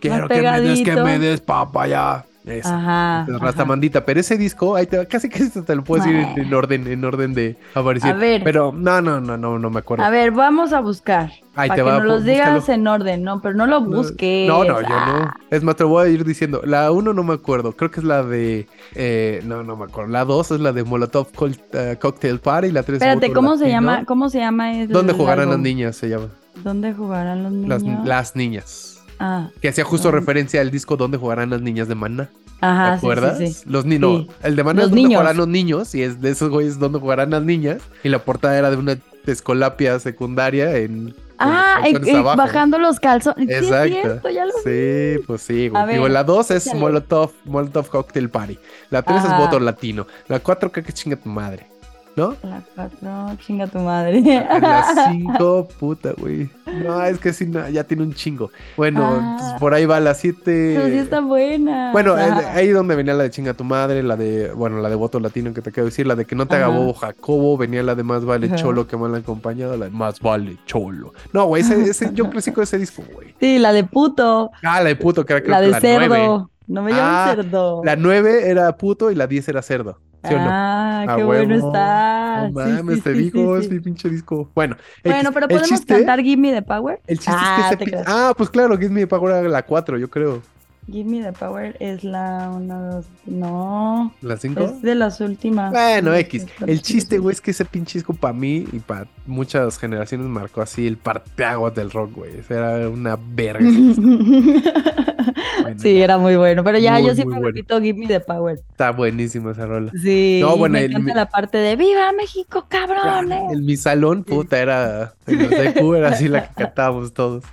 [0.00, 2.24] Quiero que me des, que me des papaya.
[2.44, 2.76] Esa.
[2.76, 3.20] Ajá.
[3.22, 3.38] Ajá.
[3.38, 6.52] Rastamandita, pero ese disco, ahí te, va- casi casi te lo puedo decir en, en
[6.54, 8.12] orden, en orden de aparición.
[8.16, 8.42] A ver.
[8.42, 10.04] Pero no, no, no, no, no me acuerdo.
[10.04, 11.30] A ver, vamos a buscar.
[11.54, 12.74] Ahí para te que va, nos los bú- digas búscalo.
[12.80, 14.48] en orden, no, pero no lo busques.
[14.48, 14.94] No, no, yo no.
[14.96, 16.62] Ah, Es más, te lo voy a ir diciendo.
[16.64, 17.72] La uno no me acuerdo.
[17.76, 18.66] Creo que es la de.
[18.96, 20.10] eh, no, no me acuerdo.
[20.10, 22.72] La dos es la de Molotov Col- eh, Cocktail Party.
[22.72, 24.04] La tres es Espérate, Voto ¿cómo se llama?
[24.04, 24.80] ¿Cómo se llama?
[24.80, 25.94] el ¿Dónde jugarán las niñas?
[25.96, 26.26] Se llama.
[26.64, 28.06] ¿Dónde jugarán los Las, niños?
[28.06, 28.91] las niñas.
[29.24, 30.12] Ah, Que hacía justo Ah.
[30.12, 32.28] referencia al disco ¿Dónde jugarán las niñas de Maná?
[32.58, 33.38] ¿Te ajá, sí, acuerdas?
[33.38, 33.62] sí, sí.
[33.66, 34.22] Los niños.
[34.26, 34.30] Sí.
[34.42, 35.18] El de Maná Los es donde niños.
[35.20, 35.94] jugarán los niños.
[35.94, 37.82] Y es de esos güeyes donde jugarán las niñas.
[38.02, 41.14] Y la portada era de una escolapia secundaria en.
[41.38, 41.82] Ah,
[42.14, 42.36] abajo.
[42.36, 43.48] bajando los calzones.
[43.48, 43.88] Sí, Exacto.
[44.00, 44.70] cierto, ya lo vi.
[45.18, 45.88] Sí, pues sí, güey.
[45.88, 46.72] Digo, la 2 es.
[46.74, 48.58] Molotov, Molotov Cocktail Party.
[48.90, 50.06] La 3 es voto latino.
[50.28, 51.66] La 4 creo que chinga tu madre.
[52.14, 52.36] ¿No?
[52.42, 54.20] La cuatro, chinga tu madre.
[54.22, 56.50] La 5, puta, güey.
[56.84, 58.50] No, es que sí, no, ya tiene un chingo.
[58.76, 59.32] Bueno, Ah.
[59.36, 60.40] entonces, por ahí va la 7.
[60.44, 61.90] Pero sí está buena.
[61.92, 62.22] Bueno, eh,
[62.54, 65.54] ahí donde venía la de chinga tu madre, la de, bueno, la de voto latino
[65.54, 68.02] que te quiero decir, la de que no te haga bobo Jacobo, venía la de
[68.02, 68.56] más vale Ajá.
[68.56, 71.14] cholo que mal acompañado, la de más vale cholo.
[71.32, 73.34] No, güey, ese, ese, yo crecí con ese disco, güey.
[73.40, 75.80] Sí, la de puto, Ah, la de puto, que era creo la que de la
[75.80, 76.06] cerdo.
[76.08, 76.44] 9.
[76.66, 77.80] No me llames Ah, cerdo.
[77.84, 79.98] La 9 era puto y la 10 era cerdo.
[80.24, 80.46] ¿Sí o no?
[80.48, 82.48] ah, qué bueno está.
[82.48, 84.48] No mames, sí, te sí, digo, es mi pinche disco.
[84.54, 87.00] Bueno, Bueno, pero podemos chiste- cantar Give Me the Power.
[87.06, 88.04] El chiste ah, es que creas.
[88.06, 90.42] Ah, pues claro, Give Me the Power era la 4, yo creo.
[90.90, 93.06] Give Me the Power es la una, dos.
[93.26, 94.60] No, ¿La 5?
[94.64, 95.70] es de las últimas.
[95.70, 96.44] Bueno, X.
[96.66, 100.60] El chiste, güey, es que ese pinche disco para mí y para muchas generaciones marcó
[100.60, 102.36] así el parteaguas del rock, güey.
[102.38, 103.60] Esa Era una verga.
[105.60, 106.04] Bueno, sí, ya.
[106.04, 106.64] era muy bueno.
[106.64, 107.46] Pero ya, Muy, yo siempre bueno.
[107.48, 108.58] repito Give Me the Power.
[108.70, 109.92] Está buenísima esa rola.
[110.00, 113.52] Sí, No, bueno, me encanta la parte de ¡Viva México, cabrones!
[113.52, 115.14] En mi salón, puta, era.
[115.26, 115.52] En los
[115.96, 117.44] era así la que cantábamos todos.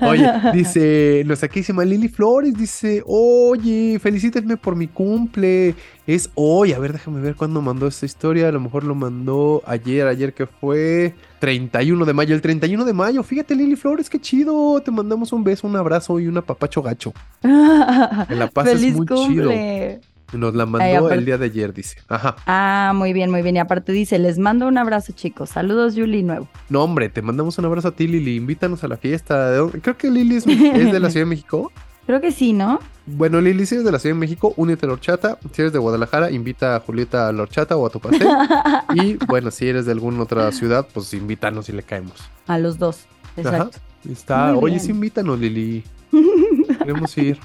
[0.00, 5.74] Oye, dice nuestra querísima Lili Flores, dice, oye, felicítenme por mi cumple.
[6.06, 8.48] Es hoy, a ver, déjame ver cuándo mandó esta historia.
[8.48, 12.34] A lo mejor lo mandó ayer, ayer que fue 31 de mayo.
[12.34, 14.80] El 31 de mayo, fíjate Lili Flores, qué chido.
[14.80, 17.12] Te mandamos un beso, un abrazo y un apapacho gacho.
[17.42, 20.00] Que la ¡Feliz muy cumple!
[20.32, 21.96] Nos la mandó Ay, aparte- el día de ayer, dice.
[22.08, 22.36] Ajá.
[22.46, 23.56] Ah, muy bien, muy bien.
[23.56, 25.50] Y aparte dice, les mando un abrazo, chicos.
[25.50, 26.46] Saludos, Yuli Nuevo.
[26.68, 28.36] No, hombre, te mandamos un abrazo a ti, Lili.
[28.36, 29.52] Invítanos a la fiesta.
[29.82, 31.72] Creo que Lili es, es de la Ciudad de México.
[32.10, 32.80] Creo que sí, ¿no?
[33.06, 35.38] Bueno, Lili, si eres de la Ciudad de México, únete a la horchata.
[35.52, 38.26] Si eres de Guadalajara, invita a Julieta a la horchata o a tu pastel.
[38.94, 42.16] y bueno, si eres de alguna otra ciudad, pues invítanos y le caemos.
[42.48, 43.06] A los dos.
[43.36, 43.78] Exacto.
[44.10, 45.84] Está, oye, sí, invítanos, Lili.
[46.78, 47.38] Queremos ir.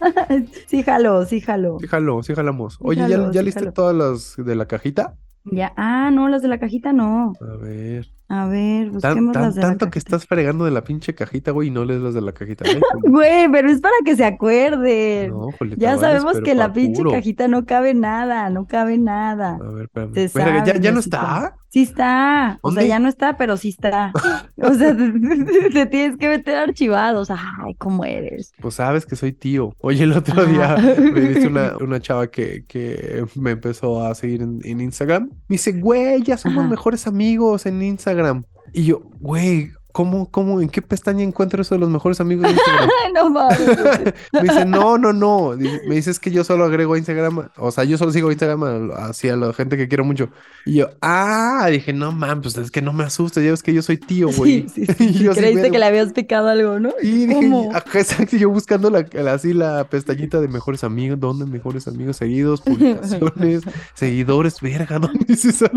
[0.66, 1.76] sí, jalo, sí, jalo.
[1.78, 2.78] Sí, jalo, sí, jalamos.
[2.80, 5.14] Oye, ¿ya, jalo, ya sí, liste todas las de la cajita?
[5.44, 5.74] Ya.
[5.76, 7.34] Ah, no, las de la cajita no.
[7.38, 8.06] A ver.
[8.42, 11.14] A ver, Tan- busquemos tan- las de la tanto que estás fregando de la pinche
[11.14, 12.64] cajita, güey, y no lees las de la cajita.
[12.68, 12.80] ¿eh?
[13.04, 15.30] Güey, pero es para que se acuerden.
[15.30, 17.12] No, Julieta, ya sabemos que la pinche puro.
[17.12, 19.58] cajita no cabe nada, no cabe nada.
[19.60, 20.80] A ver, espérame.
[20.80, 21.56] ¿ya, no está?
[21.68, 22.58] Sí está.
[22.62, 24.12] O sea, ya no está, pero sí está.
[24.56, 25.10] O sea, te,
[25.72, 27.30] te tienes que meter archivados.
[27.30, 28.52] Ay, ¿cómo eres?
[28.60, 29.74] Pues sabes que soy tío.
[29.80, 34.42] Oye, el otro día me dice una, una chava que, que me empezó a seguir
[34.42, 35.30] en, en Instagram.
[35.48, 36.68] Me dice, güey, ya somos Ajá.
[36.68, 38.23] mejores amigos en Instagram.
[38.72, 42.50] Y yo, güey, ¿cómo, cómo, en qué pestaña encuentro eso de los mejores amigos de
[42.50, 42.88] Instagram?
[43.14, 43.60] No mames.
[44.32, 45.54] me dice, no, no, no.
[45.56, 48.32] Dice- Me dice, es que yo solo agrego a Instagram, o sea, yo solo sigo
[48.32, 50.30] Instagram a- hacia la gente que quiero mucho.
[50.66, 53.72] Y yo, ah, dije, no, man, pues es que no me asustes, ya ves que
[53.72, 54.66] yo soy tío, güey.
[54.68, 55.28] Sí, sí, sí.
[55.32, 56.90] Creíste que le habías picado algo, ¿no?
[57.00, 57.70] Y dije, ¿Cómo?
[57.72, 62.16] ajá, exacto, yo buscando la, la- así la pestañita de mejores amigos, ¿dónde mejores amigos
[62.16, 62.60] seguidos?
[62.62, 63.62] Publicaciones,
[63.94, 65.70] seguidores, verga, ¿dónde es esa?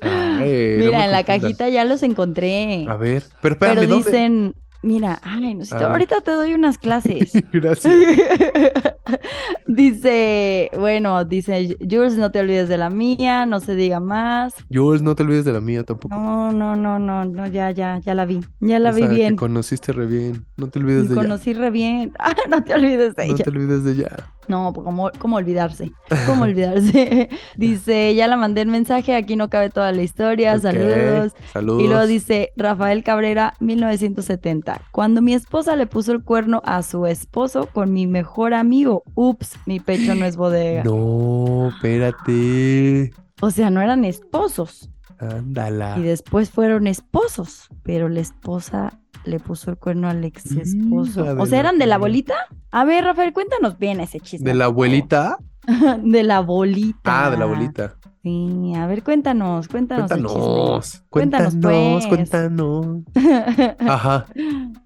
[0.00, 2.55] Ay, Mira, en la cajita ya los encontré.
[2.88, 4.10] A ver, pero espérame, Pero ¿dónde?
[4.10, 7.32] dicen, mira, ay, no sé, ahorita te doy unas clases.
[7.52, 7.92] Gracias.
[9.66, 14.54] dice, bueno, dice, Jules, no te olvides de la mía, no se diga más.
[14.72, 16.14] Jules, no te olvides de la mía tampoco.
[16.14, 19.36] No, no, no, no, no, ya, ya, ya la vi, ya la vi bien.
[19.36, 20.44] conociste re bien.
[20.56, 21.22] No te olvides Me de ella.
[21.22, 22.12] conocí re bien.
[22.26, 23.44] Ah, no te olvides de No ella.
[23.44, 24.08] te olvides de ella.
[24.48, 25.92] No, pues, ¿cómo, cómo olvidarse?
[26.26, 27.28] ¿Cómo olvidarse?
[27.56, 31.32] dice, ya la mandé el mensaje, aquí no cabe toda la historia, saludos.
[31.52, 31.82] Saludos.
[31.82, 34.82] Y luego dice Rafael Cabrera, 1970.
[34.92, 39.02] Cuando mi esposa le puso el cuerno a su esposo con mi mejor amigo.
[39.14, 40.82] Ups, mi pecho no es bodega.
[40.96, 43.12] No, espérate.
[43.40, 44.88] O sea, no eran esposos.
[45.18, 45.96] Ándala.
[45.98, 47.68] Y después fueron esposos.
[47.82, 51.22] Pero la esposa le puso el cuerno al ex esposo.
[51.22, 52.34] Hija de O sea, ¿eran de la bolita?
[52.70, 54.50] A ver, Rafael, cuéntanos bien ese chisme.
[54.50, 55.38] ¿De la abuelita?
[56.02, 57.26] de la bolita.
[57.26, 57.96] Ah, de la abuelita.
[58.22, 60.10] Sí, a ver, cuéntanos, cuéntanos.
[60.10, 61.02] el Cuéntanos.
[61.10, 62.06] Cuéntanos, Cuéntanos, pues.
[62.06, 62.86] cuéntanos.
[63.78, 64.26] Ajá.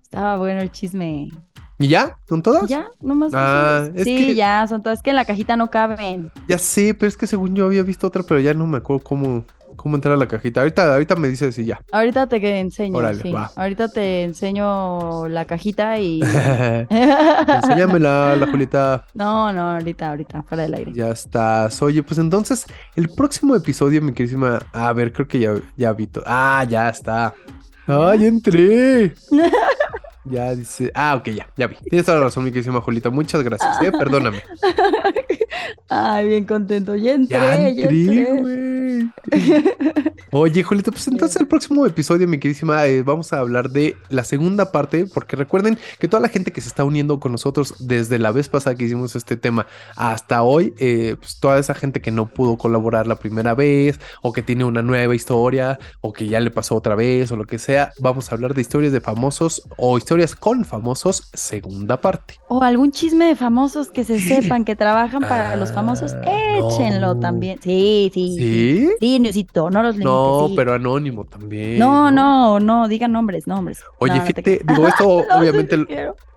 [0.03, 1.31] Estaba bueno el chisme.
[1.79, 2.19] ¿Y ya?
[2.29, 2.69] ¿Son todas?
[2.69, 3.33] Ya, nomás.
[3.35, 4.99] Ah, es sí, que- ya, son todas.
[4.99, 6.31] Es que en la cajita no caben.
[6.49, 9.03] Ya sé, pero es que según yo había visto otra, pero ya no me acuerdo
[9.03, 9.45] cómo,
[9.81, 10.61] cómo entrar a la cajita.
[10.61, 11.81] Ahorita, ahorita me dices si ya.
[11.91, 12.99] Ahorita te enseño.
[12.99, 13.33] Órale, sí.
[13.33, 13.51] va.
[13.57, 16.21] Ahorita te enseño la cajita y.
[16.91, 19.07] Enséñamela, la Julieta.
[19.15, 20.93] no, no, ahorita, ahorita, fuera del aire.
[20.93, 21.81] Ya estás.
[21.83, 24.61] Oye, pues entonces, el próximo episodio, mi queridísima.
[24.73, 26.25] A ver, creo que ya, ya vi todo.
[26.27, 27.35] Ah, ya está.
[27.87, 29.15] ¡Ay, entré!
[30.23, 30.93] Ya dice.
[30.95, 31.77] Ah, ok, ya, ya vi.
[31.89, 33.09] Tienes toda la razón, mi queridísima Julita.
[33.09, 33.91] Muchas gracias, ¿eh?
[33.91, 34.43] Perdóname.
[35.89, 36.97] Ay, bien contento.
[36.97, 39.11] Ya entré, Ya ya entré.
[40.33, 44.23] Oye, Julita, pues entonces el próximo episodio, mi queridísima, eh, vamos a hablar de la
[44.23, 48.19] segunda parte, porque recuerden que toda la gente que se está uniendo con nosotros desde
[48.19, 52.13] la vez pasada que hicimos este tema hasta hoy, eh, pues toda esa gente que
[52.13, 56.39] no pudo colaborar la primera vez, o que tiene una nueva historia, o que ya
[56.39, 59.63] le pasó otra vez, o lo que sea, vamos a hablar de historias de famosos
[59.77, 62.35] o historias con famosos, segunda parte.
[62.49, 67.15] O algún chisme de famosos que se sepan que trabajan para los famosos, Ah, échenlo
[67.15, 67.21] no.
[67.21, 67.59] también.
[67.63, 68.37] Sí, sí.
[68.39, 68.91] ¿Sí?
[69.01, 70.05] Sí, necesito, no los limites.
[70.13, 70.55] No, sí.
[70.57, 71.79] pero anónimo también.
[71.79, 73.83] No, no, no, digan nombres, nombres.
[73.99, 75.77] Oye, No, no te fíjate, digo, esto No, obviamente.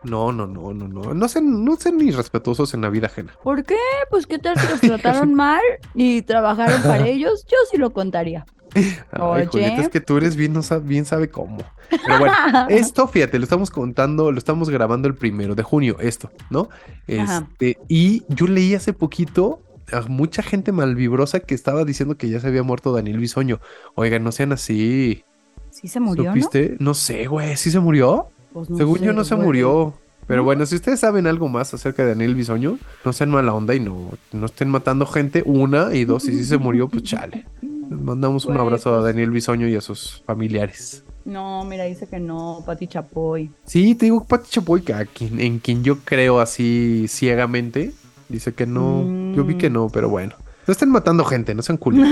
[0.03, 1.13] No, no, no, no, no.
[1.13, 3.33] No sean, no sean ni respetuosos en la vida ajena.
[3.41, 3.77] ¿Por qué?
[4.09, 5.61] Pues qué tal si los trataron mal
[5.95, 8.45] y trabajaron para ellos, yo sí lo contaría.
[8.75, 9.45] Ay, Oye.
[9.45, 11.57] Julieta, es que tú eres bien, no bien sabe cómo.
[12.05, 12.33] Pero bueno,
[12.69, 16.69] esto, fíjate, lo estamos contando, lo estamos grabando el primero de junio, esto, ¿no?
[17.07, 19.59] Este, y yo leí hace poquito
[19.91, 23.59] a mucha gente malvibrosa que estaba diciendo que ya se había muerto Daniel Bisoño.
[23.95, 25.23] Oigan, no sean así.
[25.71, 26.29] Sí se murió, ¿no?
[26.31, 26.77] ¿Supiste?
[26.79, 28.27] No, sé, güey, ¿sí se murió?
[28.53, 29.45] Pues no Según yo no se güey.
[29.47, 29.93] murió.
[30.25, 30.45] Pero ¿No?
[30.45, 33.81] bueno, si ustedes saben algo más acerca de Daniel Bisoño, no sean mala onda y
[33.81, 35.43] no, no estén matando gente.
[35.45, 37.45] Una y dos, y si se murió, pues chale.
[37.61, 41.03] Les mandamos un Güey, abrazo a pues- Daniel Bisoño y a sus familiares.
[41.25, 43.49] No, mira, dice que no, Pati Chapoy.
[43.65, 47.93] Sí, te digo, Pati Chapoy, que a quien, en quien yo creo así ciegamente,
[48.29, 49.03] dice que no.
[49.35, 49.73] Yo vi que Mm.
[49.73, 50.35] no, pero bueno.
[50.65, 52.07] No estén matando gente, no sean culos.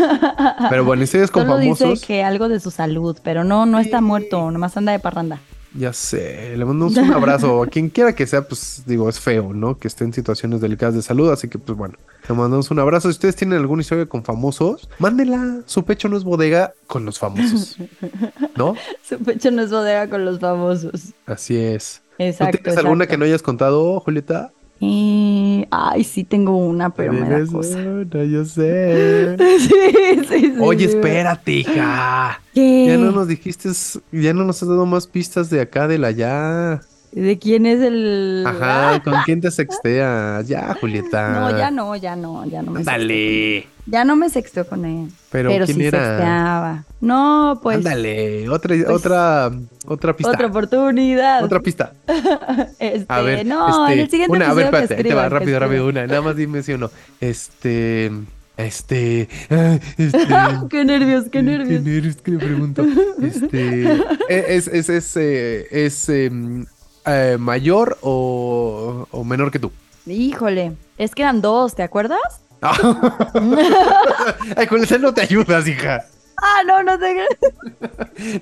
[0.69, 2.05] Pero bueno, historias con Solo dice famosos.
[2.05, 5.39] que algo de su salud, pero no, no está muerto, nomás anda de parranda.
[5.73, 9.53] Ya sé, le mandamos un abrazo a quien quiera que sea, pues digo, es feo,
[9.53, 9.77] ¿no?
[9.77, 11.95] Que esté en situaciones delicadas de salud, así que pues bueno,
[12.27, 13.07] le mandamos un abrazo.
[13.07, 15.61] Si ustedes tienen alguna historia con famosos, mándenla.
[15.65, 17.77] Su pecho no es bodega con los famosos,
[18.57, 18.75] ¿no?
[19.01, 21.13] Su pecho no es bodega con los famosos.
[21.25, 22.01] Así es.
[22.19, 22.57] ¿No Exacto.
[22.61, 23.19] tienes alguna que exacto.
[23.19, 24.51] no hayas contado, Julieta?
[24.83, 27.77] Eh, ay, sí tengo una, pero me da cosa.
[27.77, 29.37] una, yo sé.
[29.37, 30.53] Sí, sí, sí.
[30.59, 32.41] Oye, espérate, hija.
[32.53, 32.87] ¿Qué?
[32.87, 33.69] Ya no nos dijiste,
[34.11, 36.81] ya no nos has dado más pistas de acá, de la ya.
[37.11, 38.43] ¿De quién es el...?
[38.47, 40.47] Ajá, ¿con quién te sexteas?
[40.47, 41.29] Ya, Julieta.
[41.31, 43.63] No, ya no, ya no, ya no me sexteo.
[43.91, 45.09] Ya no me sexteó con él.
[45.29, 45.99] Pero, Pero, ¿quién sí era?
[45.99, 46.85] sexteaba.
[47.01, 47.77] No, pues...
[47.77, 49.51] Ándale, otra, pues, otra,
[49.85, 50.31] otra pista.
[50.31, 51.43] Otra oportunidad.
[51.43, 51.91] Otra pista.
[52.79, 55.59] Este, A ver, no, este, en el siguiente una, a ver, espérate, te va, rápido,
[55.59, 56.07] rápido, una.
[56.07, 56.89] Nada más dime si o no.
[57.19, 58.11] Este,
[58.57, 59.27] este,
[59.97, 60.27] este.
[60.69, 61.83] qué nervios, qué nervios.
[61.83, 62.85] Qué nervios que le pregunto.
[63.21, 63.91] Este,
[64.29, 66.65] ¿es, es, es, eh, es em,
[67.05, 69.71] eh, mayor o, o menor que tú?
[70.05, 72.41] Híjole, es que eran dos, ¿te acuerdas?
[74.55, 76.05] Ay, con esa no te ayudas, hija.
[76.43, 77.25] Ah, no, no te.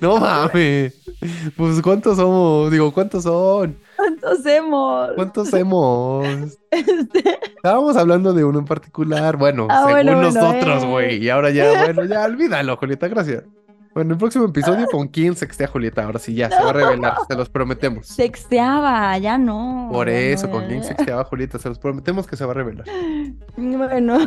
[0.00, 0.94] No mames.
[1.56, 2.70] Pues, ¿cuántos somos?
[2.70, 3.78] Digo, ¿cuántos son?
[3.96, 5.10] ¿Cuántos hemos?
[5.16, 6.26] ¿Cuántos hemos?
[6.70, 9.36] Este, Estábamos hablando de uno en particular.
[9.36, 10.86] Bueno, Ah, según bueno, bueno, nosotros, eh.
[10.86, 11.24] güey.
[11.24, 13.42] Y ahora ya, bueno, ya olvídalo, Julieta, gracias.
[13.92, 16.04] Bueno, el próximo episodio, ¿con quién sextea Julieta?
[16.04, 18.06] Ahora sí, ya se va a revelar, se los prometemos.
[18.06, 19.88] Sexteaba, ya no.
[19.92, 21.58] Por eso, no, ¿con quién sexteaba Julieta?
[21.58, 22.86] Se los prometemos que se va a revelar.
[23.56, 24.18] Bueno.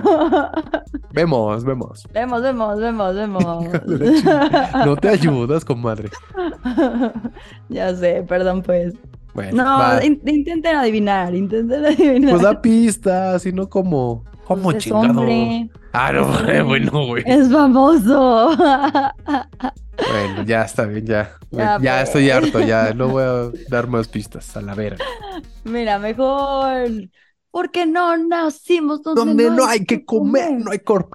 [1.13, 2.05] Vemos, vemos.
[2.13, 3.45] vemos, vemos, vemos, vemos.
[4.85, 6.09] No te ayudas, comadre.
[7.69, 8.93] ya sé, perdón, pues.
[9.33, 12.31] Bueno, No, in- intenten adivinar, intenten adivinar.
[12.31, 14.25] pues da pistas, y no como.
[14.45, 16.25] ¿Cómo Pues hombre, Ah, no,
[16.65, 17.23] bueno, güey.
[17.25, 18.49] es famoso.
[19.95, 21.37] Bueno, ya está bien, ya.
[21.51, 22.09] Ya, Ya, pues.
[22.09, 22.93] estoy harto, ya.
[22.93, 24.97] No voy a dar más pistas, a la vera.
[25.63, 26.89] Mira, mejor.
[27.51, 31.09] Porque no nacimos donde, Donde no hay que comer, no hay cor...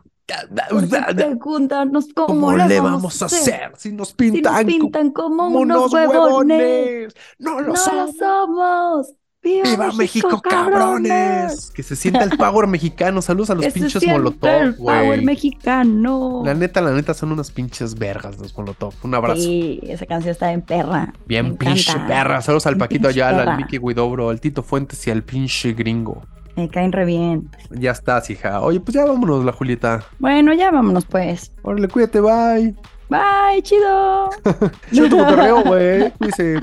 [1.16, 5.92] Pregúntanos cómo, ¿Cómo le vamos a hacer si nos Si nos pintan, como como unos
[5.92, 6.18] huevones.
[6.18, 7.14] huevones?
[7.38, 9.14] No lo somos.
[9.42, 11.70] ¡Viva, ¡Viva México, cabrones!
[11.74, 13.22] Que se sienta el power mexicano.
[13.22, 16.42] Saludos a los Que pinches molotov, el power mexicano.
[16.44, 18.94] La neta, la neta, son unas pinches vergas los molotov.
[19.02, 19.40] Un abrazo.
[19.40, 21.12] Sí, esa canción está en perra.
[21.26, 22.08] Bien Me pinche encanta.
[22.08, 22.42] perra.
[22.42, 23.56] Saludos al Paquito Ayala, al.
[23.58, 26.22] Mickey Guidobro, al Tito Fuentes y al pinche gringo.
[26.56, 27.48] Me caen re bien.
[27.70, 28.60] Ya estás, hija.
[28.60, 30.04] Oye, pues ya vámonos, la Julieta.
[30.18, 31.52] Bueno, ya vámonos pues.
[31.62, 32.74] Órale, cuídate, bye.
[33.08, 34.28] Bye, chido.
[34.92, 36.10] Yo tu cotorreo, güey.
[36.18, 36.58] Cuídese.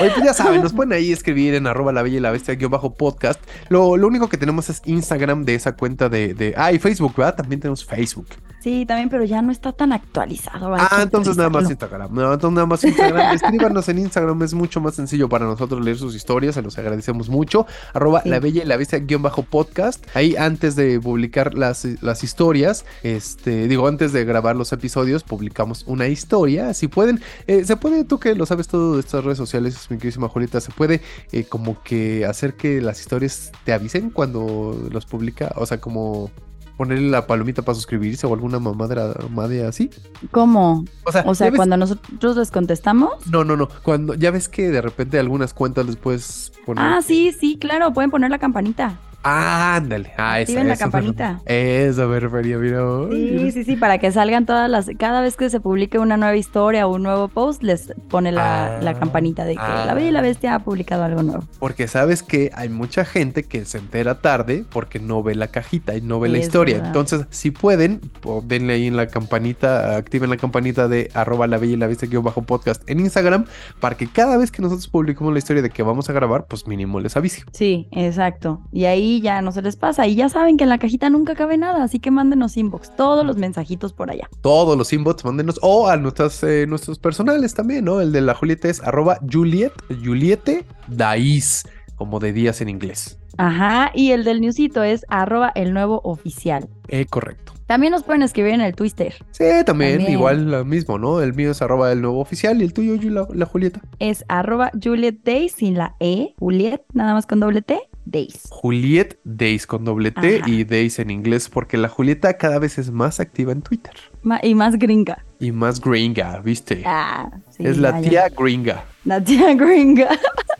[0.00, 2.54] Oye, pues ya saben, nos pueden ahí escribir en arroba la bella y la bestia
[2.54, 3.40] guion bajo podcast.
[3.68, 6.54] Lo, lo único que tenemos es Instagram de esa cuenta de, de...
[6.56, 7.36] Ah, y Facebook, ¿verdad?
[7.36, 8.28] También tenemos Facebook.
[8.60, 10.74] Sí, también, pero ya no está tan actualizado.
[10.76, 11.68] Ah, entonces nada más.
[11.70, 12.12] Instagram.
[12.12, 13.34] No, entonces nada más Instagram.
[13.34, 17.28] Escríbanos en Instagram, es mucho más sencillo para nosotros leer sus historias, se los agradecemos
[17.28, 17.66] mucho.
[17.94, 18.30] Arroba Sí.
[18.30, 20.04] la bella y la bestia guion bajo podcast.
[20.14, 25.84] Ahí antes de publicar las, las historias, este, digo, antes de grabar los episodios, publicamos
[25.86, 26.74] una historia.
[26.74, 29.98] Si pueden, eh, se puede, tú que lo sabes todo de estas redes sociales, mi
[29.98, 31.00] queridísima Julieta, se puede
[31.32, 36.30] eh, como que hacer que las historias te avisen cuando los publica, o sea, como
[36.78, 39.90] ponerle la palomita para suscribirse o alguna mamadra madre así.
[40.30, 40.84] ¿Cómo?
[41.04, 43.26] O sea, O sea, ves- cuando nosotros les contestamos.
[43.30, 43.68] no, no, no.
[43.82, 46.82] Cuando ya ves que de repente algunas cuentas les puedes poner.
[46.82, 48.98] Ah, sí, sí, claro, pueden poner la campanita.
[49.22, 50.12] Ah, ándale.
[50.16, 51.40] Ah, esa, la campanita.
[51.44, 52.80] Eso me refería, mira.
[53.10, 54.88] Sí, sí, sí, para que salgan todas las.
[54.98, 58.48] Cada vez que se publique una nueva historia o un nuevo post, les pone la,
[58.48, 59.84] Ah, la campanita de que ah.
[59.86, 61.44] la Bella y la Bestia ha publicado algo nuevo.
[61.58, 65.96] Porque sabes que hay mucha gente que se entera tarde porque no ve la cajita
[65.96, 66.76] y no ve la historia.
[66.76, 66.88] verdad.
[66.88, 68.00] Entonces, si pueden,
[68.44, 72.08] denle ahí en la campanita, activen la campanita de arroba la bella y la bestia
[72.08, 73.44] guion bajo podcast en Instagram
[73.80, 76.66] para que cada vez que nosotros publiquemos la historia de que vamos a grabar, pues
[76.66, 77.42] mínimo les avise.
[77.52, 78.60] Sí, exacto.
[78.72, 80.06] Y ahí ya no se les pasa.
[80.06, 83.24] Y ya saben que en la cajita nunca cabe nada, así que mándenos inbox, todos
[83.26, 84.28] los mensajitos por allá.
[84.42, 88.00] todos los inbots, mándenos, o a nuestras, eh, nuestros personales también, ¿no?
[88.00, 89.72] El de la Julieta es arroba Juliet,
[90.04, 91.64] Juliete Dais,
[91.96, 93.18] como de días en inglés.
[93.36, 96.68] Ajá, y el del newsito es arroba el nuevo oficial.
[96.88, 97.52] Eh, correcto.
[97.66, 99.14] También nos pueden escribir en el Twitter.
[99.30, 100.12] Sí, también, También.
[100.12, 101.20] igual lo mismo, ¿no?
[101.20, 103.82] El mío es arroba el nuevo oficial y el tuyo, la, la Julieta.
[103.98, 106.34] Es arroba Juliet Days sin la E.
[106.38, 107.78] Juliet, nada más con doble T.
[108.10, 108.42] Days.
[108.50, 110.48] Juliet Days con doble T Ajá.
[110.50, 113.92] y Days en inglés, porque la Julieta cada vez es más activa en Twitter.
[114.22, 115.24] Ma- y más gringa.
[115.40, 116.82] Y más gringa, ¿viste?
[116.86, 118.84] Ah, sí, es la tía gringa.
[119.04, 120.08] La tía gringa.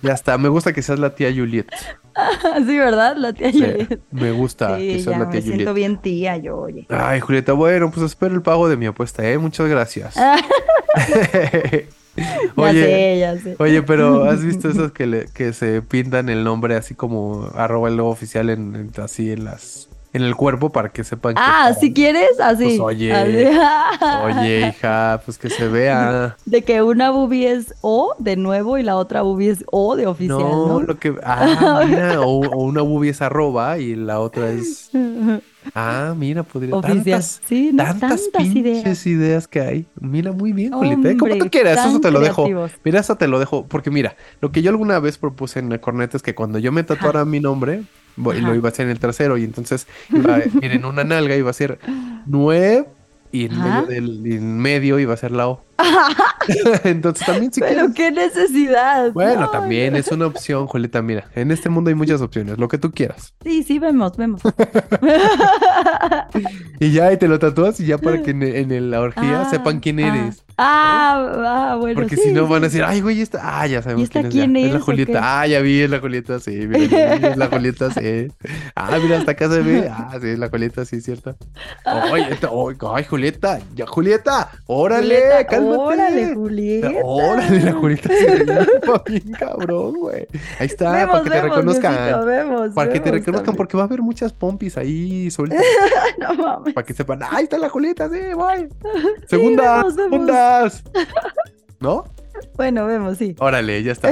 [0.03, 1.66] Ya está, me gusta que seas la tía Juliet.
[2.66, 3.16] sí, ¿verdad?
[3.16, 4.01] La tía Juliet.
[4.11, 5.74] me gusta que Sí, seas ya la me tía siento Juliet.
[5.74, 6.86] bien tía yo, oye.
[6.88, 9.38] Ay, Julieta, bueno, pues espero el pago de mi apuesta, ¿eh?
[9.38, 10.14] Muchas gracias.
[12.20, 13.56] Ah, ya oye, sé, ya sé.
[13.58, 17.88] oye, pero ¿has visto esos que, le- que se pintan el nombre así como arroba
[17.88, 21.40] el logo oficial en, en- así en las en el cuerpo para que sepan que
[21.44, 22.64] Ah, si quieres, así.
[22.64, 23.12] Pues, oye.
[23.12, 23.44] Así.
[24.40, 26.34] Oye, hija, pues que se vea.
[26.46, 30.06] De que una boobie es O de nuevo y la otra boobie es O de
[30.06, 30.80] oficial, No, ¿no?
[30.80, 31.14] lo que.
[31.22, 34.90] Ah, mira, o, o una boobie es arroba y la otra es.
[35.74, 36.74] Ah, mira, podría.
[36.74, 37.04] Oficial.
[37.04, 39.06] Tantas, sí, no, tantas, ideas.
[39.06, 39.48] ideas.
[39.48, 39.86] que hay.
[40.00, 41.10] Mira, muy bien, Julieta.
[41.10, 41.16] ¿eh?
[41.16, 42.46] Como tú quieras, eso te lo dejo.
[42.84, 43.66] Mira, eso te lo dejo.
[43.66, 46.82] Porque mira, lo que yo alguna vez propuse en corneta es que cuando yo me
[46.82, 47.82] tatuara mi nombre,
[48.16, 49.36] voy- lo iba a hacer en el trasero.
[49.38, 51.78] Y entonces iba a ir en una nalga, iba a ser
[52.26, 52.86] nueve.
[53.30, 55.62] Y en medio, del, y en medio iba a ser la O.
[56.85, 57.95] entonces también si Pero quieres.
[57.95, 59.12] qué necesidad.
[59.12, 61.03] Bueno, No, también es una opción, Julieta.
[61.03, 63.35] Mira, en este mundo hay muchas opciones, lo que tú quieras.
[63.45, 64.43] Sí, sí, vemos, vemos.
[66.81, 69.51] Y ya, y te lo tatúas y ya para que en, en la orgía Ah,
[69.51, 70.09] sepan quién ah.
[70.09, 70.45] eres.
[70.57, 72.01] Ah, ah, bueno.
[72.01, 73.41] Porque sí, si no sí, van a decir, ay, güey, esta.
[73.61, 74.33] Ah, ya sabemos ¿Y esta quién es.
[74.33, 74.61] quién ya.
[74.61, 74.81] es, Es la?
[74.81, 75.41] Julieta.
[75.41, 76.51] Ah, ya vi, es la Julieta, sí.
[76.68, 78.29] Mira, vi, es la Julieta, sí.
[78.74, 79.89] Ah, mira, hasta acá se ve.
[79.91, 81.37] Ah, sí, es la Julieta, sí, cierto.
[82.31, 85.47] Esta- oh, ay, Julieta, ya, Julieta, órale, Julieta.
[85.76, 86.90] Órale, Julieta.
[87.02, 88.44] Órale, la Julieta se
[89.10, 90.26] bien cabrón, güey.
[90.58, 91.92] Ahí está, Vemos, para que te reconozcan.
[91.96, 93.56] Diosito, vemos, Para que te reconozcan, también.
[93.56, 95.62] porque va a haber muchas pompis ahí sueltas.
[96.18, 96.74] No mames.
[96.74, 98.68] para que sepan, ahí está la Julieta, sí, voy.
[99.28, 100.10] Segunda, vemos, vemos.
[100.10, 100.84] segundas.
[101.80, 102.04] ¿No?
[102.56, 103.34] Bueno, vemos, sí.
[103.38, 104.10] Órale, ya está.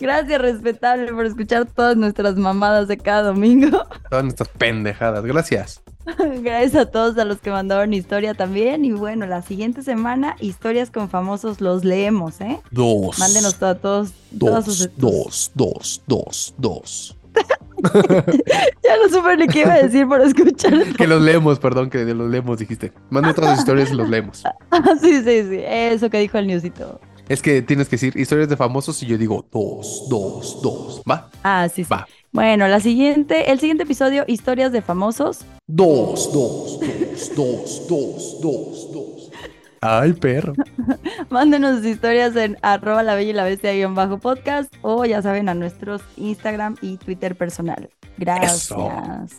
[0.00, 3.86] Gracias, respetable, por escuchar todas nuestras mamadas de cada domingo.
[4.10, 5.24] Todas nuestras pendejadas.
[5.24, 5.82] Gracias.
[6.42, 8.84] Gracias a todos a los que mandaron historia también.
[8.84, 12.60] Y bueno, la siguiente semana, historias con famosos los leemos, ¿eh?
[12.70, 13.18] Dos.
[13.18, 14.90] Mándenos a todos, todas sus.
[14.96, 17.16] dos, dos, dos, dos.
[18.82, 20.72] Ya no supe ni qué iba a decir por escuchar.
[20.96, 22.92] Que los leemos, perdón, que los leemos, dijiste.
[23.10, 24.42] Manda otras historias y los leemos.
[24.70, 25.60] Ah, sí, sí, sí.
[25.66, 27.00] Eso que dijo el newsito.
[27.28, 31.02] Es que tienes que decir historias de famosos y yo digo dos, dos, dos.
[31.10, 31.30] ¿Va?
[31.42, 31.90] Ah, sí, sí.
[31.90, 32.06] Va.
[32.34, 35.42] Bueno, la siguiente, el siguiente episodio, historias de famosos.
[35.68, 39.03] Dos, dos, dos, dos, dos, dos, dos.
[39.86, 40.54] Ay, perro.
[41.28, 45.20] Mándenos sus historias en arroba la bella y la bestia guion bajo podcast o ya
[45.20, 47.90] saben a nuestros Instagram y Twitter personal.
[48.16, 48.66] Gracias.
[48.66, 48.90] Eso.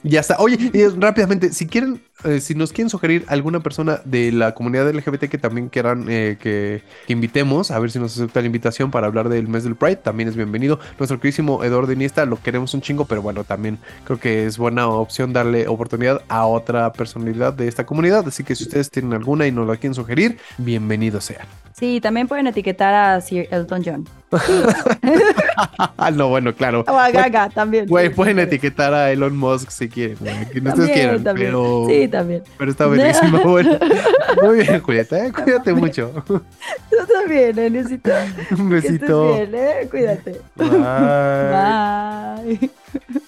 [0.04, 0.36] Ya está.
[0.38, 4.94] Oye, y rápidamente, si quieren, eh, si nos quieren sugerir alguna persona de la comunidad
[4.94, 8.92] LGBT que también quieran eh, que, que invitemos, a ver si nos acepta la invitación
[8.92, 10.80] para hablar del mes del Pride, también es bienvenido.
[11.00, 14.88] Nuestro queridísimo Eduardo Iniesta lo queremos un chingo, pero bueno, también creo que es buena
[14.88, 18.28] opción darle oportunidad a otra personalidad de esta comunidad.
[18.28, 21.46] Así que si ustedes tienen alguna y nos la quieren sugerir, bienvenido sean.
[21.74, 24.08] Sí, también pueden etiquetar a Sir Elton John.
[26.14, 26.84] No, bueno, claro.
[26.88, 27.88] O a Gaga también.
[27.88, 30.46] Güey, pueden etiquetar a Elon Musk si quieren, güey.
[30.50, 31.48] Que no También, quieran, también.
[31.48, 31.86] pero.
[31.90, 32.44] Sí, también.
[32.58, 33.40] Pero está buenísimo.
[33.44, 33.78] Bueno,
[34.44, 35.26] muy bien, Julieta.
[35.26, 36.12] eh, Cuídate mucho.
[36.28, 36.42] Tú
[37.12, 38.12] también, eh, Necesito
[38.58, 39.34] Un que estés besito.
[39.36, 39.88] bien, ¿eh?
[39.90, 40.42] Cuídate.
[40.56, 40.70] Bye.
[42.60, 43.22] Bye.